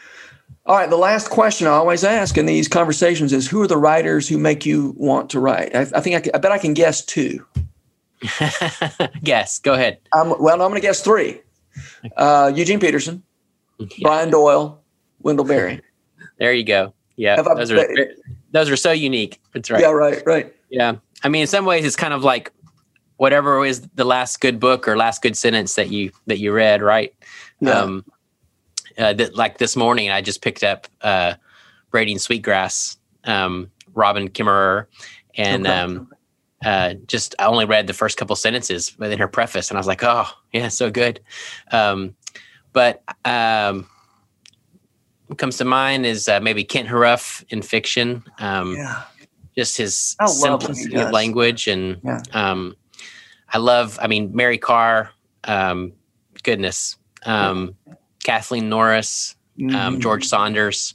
all 0.67 0.77
right, 0.77 0.89
the 0.89 0.97
last 0.97 1.29
question 1.29 1.67
I 1.67 1.73
always 1.73 2.05
ask 2.05 2.39
in 2.39 2.47
these 2.47 2.69
conversations 2.69 3.33
is, 3.33 3.47
who 3.47 3.61
are 3.61 3.67
the 3.67 3.77
writers 3.77 4.29
who 4.29 4.39
make 4.39 4.65
you 4.65 4.95
want 4.97 5.29
to 5.31 5.41
write? 5.41 5.75
I, 5.77 5.81
I 5.81 6.01
think 6.01 6.17
I, 6.17 6.21
can, 6.21 6.35
I, 6.35 6.39
bet 6.39 6.53
I 6.53 6.59
can 6.59 6.73
guess 6.73 7.05
two. 7.05 7.45
guess. 9.23 9.59
Go 9.59 9.75
ahead. 9.75 9.99
Um, 10.13 10.35
well, 10.41 10.57
no, 10.57 10.65
I'm 10.65 10.71
going 10.71 10.81
to 10.81 10.87
guess 10.87 11.03
three. 11.03 11.41
Uh, 12.17 12.51
Eugene 12.55 12.81
Peterson, 12.81 13.23
yeah. 13.79 13.87
Brian 14.03 14.31
Doyle, 14.31 14.81
Wendell 15.21 15.45
Berry. 15.45 15.83
there 16.39 16.53
you 16.53 16.65
go. 16.65 16.95
Yeah, 17.17 17.41
those 17.43 17.71
are 17.71 17.87
those 18.51 18.71
are 18.71 18.77
so 18.77 18.91
unique. 18.91 19.41
That's 19.53 19.71
right. 19.71 19.81
Yeah, 19.81 19.91
right, 19.91 20.23
right. 20.27 20.55
Yeah, 20.71 20.97
I 21.23 21.29
mean, 21.29 21.43
in 21.43 21.47
some 21.47 21.65
ways, 21.65 21.85
it's 21.85 21.95
kind 21.95 22.13
of 22.13 22.25
like 22.25 22.53
whatever 23.19 23.65
is 23.65 23.83
the 23.95 24.05
last 24.05 24.41
good 24.41 24.59
book 24.59 24.89
or 24.89 24.97
last 24.97 25.23
good 25.23 25.37
sentence 25.37 25.75
that 25.77 25.91
you 25.91 26.11
that 26.27 26.39
you 26.39 26.53
read, 26.53 26.83
right? 26.83 27.15
Yeah. 27.61 27.79
Um, 27.79 28.05
uh, 28.99 29.13
that 29.15 29.35
like 29.35 29.59
this 29.59 29.77
morning, 29.77 30.11
I 30.11 30.21
just 30.21 30.43
picked 30.43 30.63
up 30.63 30.87
uh, 31.01 31.35
Braiding 31.91 32.19
Sweetgrass, 32.19 32.97
um, 33.25 33.71
Robin 33.95 34.29
Kimmerer, 34.29 34.87
and 35.37 35.67
okay. 35.67 35.79
um, 35.79 36.13
uh, 36.65 36.95
just 37.07 37.35
I 37.39 37.47
only 37.47 37.65
read 37.65 37.87
the 37.87 37.93
first 37.93 38.17
couple 38.17 38.37
sentences 38.37 38.97
within 38.99 39.19
her 39.19 39.29
preface, 39.29 39.71
and 39.71 39.79
I 39.79 39.81
was 39.81 39.87
like, 39.87 40.03
oh 40.03 40.27
yeah, 40.53 40.69
so 40.69 40.91
good. 40.91 41.21
Um, 41.71 42.15
but 42.73 43.03
um, 43.25 43.89
what 45.27 45.39
comes 45.39 45.57
to 45.59 45.65
mind 45.65 46.07
is 46.07 46.29
uh, 46.29 46.41
maybe 46.41 46.65
Kent 46.65 46.89
Haruf 46.89 47.45
in 47.49 47.63
fiction. 47.63 48.25
Um, 48.39 48.77
yeah. 48.77 49.03
Just 49.57 49.77
his 49.77 50.17
simplicity 50.27 50.97
of 50.97 51.13
language, 51.13 51.69
and 51.69 52.01
yeah. 52.03 52.23
um, 52.33 52.75
I 53.53 53.59
love. 53.59 53.99
I 54.03 54.09
mean, 54.09 54.35
Mary 54.35 54.59
Karr. 54.59 55.11
Um, 55.45 55.93
goodness, 56.43 56.97
um, 57.25 57.77
Kathleen 58.25 58.69
Norris, 58.69 59.37
um, 59.61 59.69
mm-hmm. 59.69 60.01
George 60.01 60.25
Saunders. 60.25 60.95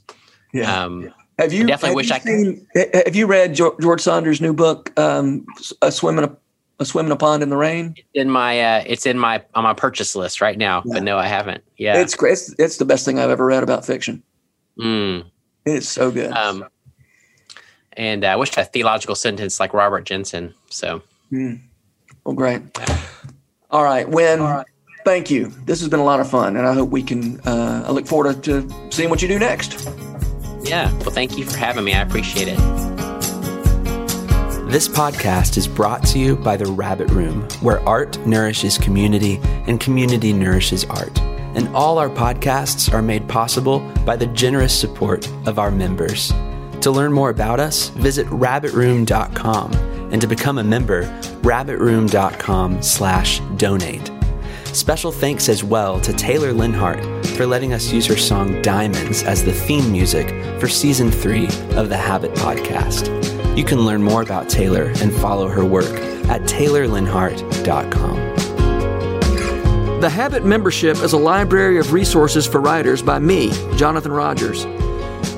Yeah. 0.52 0.84
Um, 0.84 1.14
have 1.38 1.54
you 1.54 1.64
I 1.64 1.68
definitely 1.68 1.88
have 1.88 1.96
wish 1.96 2.08
you 2.10 2.14
I 2.14 2.18
seen, 2.18 2.66
could. 2.74 3.06
Have 3.06 3.16
you 3.16 3.26
read 3.26 3.54
George 3.54 4.02
Saunders' 4.02 4.42
new 4.42 4.52
book, 4.52 4.92
um, 4.98 5.46
"A 5.80 5.90
Swim 5.90 6.18
in 6.18 6.24
a, 6.24 6.36
a 6.80 6.84
Swim 6.84 7.06
in 7.06 7.12
a 7.12 7.16
Pond 7.16 7.42
in 7.42 7.48
the 7.48 7.56
Rain"? 7.56 7.94
In 8.12 8.28
my, 8.28 8.60
uh, 8.60 8.84
it's 8.86 9.06
in 9.06 9.18
my 9.18 9.42
on 9.54 9.64
my 9.64 9.72
purchase 9.72 10.14
list 10.14 10.42
right 10.42 10.58
now, 10.58 10.82
yeah. 10.84 10.94
but 10.94 11.02
no, 11.02 11.16
I 11.16 11.26
haven't. 11.26 11.64
Yeah, 11.78 11.98
it's 11.98 12.14
great. 12.14 12.32
It's, 12.32 12.54
it's, 12.58 12.76
the 12.76 12.84
best 12.84 13.06
thing 13.06 13.18
I've 13.18 13.30
ever 13.30 13.46
read 13.46 13.62
about 13.62 13.86
fiction. 13.86 14.22
Mm. 14.78 15.24
It's 15.64 15.88
so 15.88 16.10
good. 16.10 16.30
Um, 16.32 16.66
and 17.94 18.22
I 18.24 18.36
wish 18.36 18.54
a 18.58 18.64
theological 18.64 19.14
sentence 19.14 19.58
like 19.58 19.72
Robert 19.72 20.04
Jenson. 20.04 20.52
So, 20.68 21.02
mm. 21.32 21.58
well, 22.24 22.34
great. 22.34 22.60
All 23.70 23.84
right, 23.84 24.06
Winn. 24.06 24.40
All 24.40 24.46
right 24.46 24.66
thank 25.04 25.30
you. 25.30 25.52
This 25.64 25.80
has 25.80 25.88
been 25.88 26.00
a 26.00 26.04
lot 26.04 26.20
of 26.20 26.30
fun, 26.30 26.56
and 26.56 26.66
I 26.66 26.74
hope 26.74 26.90
we 26.90 27.02
can. 27.02 27.40
Uh, 27.40 27.84
I 27.86 27.90
look 27.92 28.06
forward 28.06 28.42
to, 28.44 28.62
to 28.62 28.92
seeing 28.92 29.10
what 29.10 29.22
you 29.22 29.28
do 29.28 29.38
next. 29.38 29.88
Yeah. 30.62 30.92
Well, 30.98 31.10
thank 31.10 31.36
you 31.38 31.44
for 31.44 31.56
having 31.56 31.84
me. 31.84 31.94
I 31.94 32.02
appreciate 32.02 32.48
it. 32.48 32.58
This 34.70 34.86
podcast 34.86 35.56
is 35.56 35.66
brought 35.66 36.06
to 36.08 36.18
you 36.20 36.36
by 36.36 36.56
The 36.56 36.66
Rabbit 36.66 37.10
Room, 37.10 37.42
where 37.60 37.80
art 37.88 38.24
nourishes 38.24 38.78
community 38.78 39.40
and 39.42 39.80
community 39.80 40.32
nourishes 40.32 40.84
art. 40.84 41.18
And 41.56 41.68
all 41.74 41.98
our 41.98 42.08
podcasts 42.08 42.92
are 42.94 43.02
made 43.02 43.28
possible 43.28 43.80
by 44.06 44.14
the 44.14 44.28
generous 44.28 44.78
support 44.78 45.26
of 45.48 45.58
our 45.58 45.72
members. 45.72 46.32
To 46.82 46.92
learn 46.92 47.12
more 47.12 47.30
about 47.30 47.58
us, 47.58 47.88
visit 47.88 48.28
rabbitroom.com. 48.28 49.72
And 50.12 50.20
to 50.20 50.28
become 50.28 50.58
a 50.58 50.64
member, 50.64 51.02
rabbitroom.com 51.42 52.82
slash 52.82 53.40
donate. 53.56 54.19
Special 54.72 55.10
thanks 55.10 55.48
as 55.48 55.64
well 55.64 56.00
to 56.00 56.12
Taylor 56.12 56.52
Leonhardt 56.52 57.26
for 57.36 57.44
letting 57.44 57.72
us 57.72 57.92
use 57.92 58.06
her 58.06 58.16
song 58.16 58.62
Diamonds 58.62 59.24
as 59.24 59.44
the 59.44 59.52
theme 59.52 59.90
music 59.90 60.28
for 60.60 60.68
season 60.68 61.10
three 61.10 61.46
of 61.76 61.88
the 61.88 61.96
Habit 61.96 62.32
podcast. 62.34 63.08
You 63.56 63.64
can 63.64 63.80
learn 63.80 64.02
more 64.02 64.22
about 64.22 64.48
Taylor 64.48 64.92
and 65.00 65.12
follow 65.12 65.48
her 65.48 65.64
work 65.64 65.92
at 66.28 66.42
taylorleonhardt.com. 66.42 68.30
The 70.00 70.08
Habit 70.08 70.44
membership 70.44 70.98
is 70.98 71.12
a 71.12 71.18
library 71.18 71.78
of 71.78 71.92
resources 71.92 72.46
for 72.46 72.60
writers 72.60 73.02
by 73.02 73.18
me, 73.18 73.50
Jonathan 73.76 74.12
Rogers. 74.12 74.66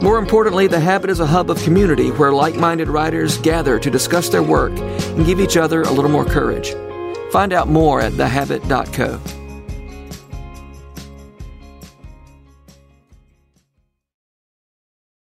More 0.03 0.19
importantly, 0.19 0.67
The 0.67 0.79
Habit 0.79 1.09
is 1.11 1.21
a 1.21 1.27
hub 1.27 1.51
of 1.51 1.63
community 1.63 2.11
where 2.11 2.33
like 2.33 2.57
minded 2.57 2.89
writers 2.89 3.39
gather 3.39 3.79
to 3.79 3.91
discuss 3.91 4.29
their 4.29 4.43
work 4.43 4.73
and 4.79 5.25
give 5.25 5.41
each 5.41 5.57
other 5.57 5.83
a 5.83 5.91
little 5.91 6.11
more 6.11 6.25
courage. 6.25 6.75
Find 7.33 7.55
out 7.55 7.67
more 7.67 8.03
at 8.03 8.13
thehabit.co. 8.19 9.42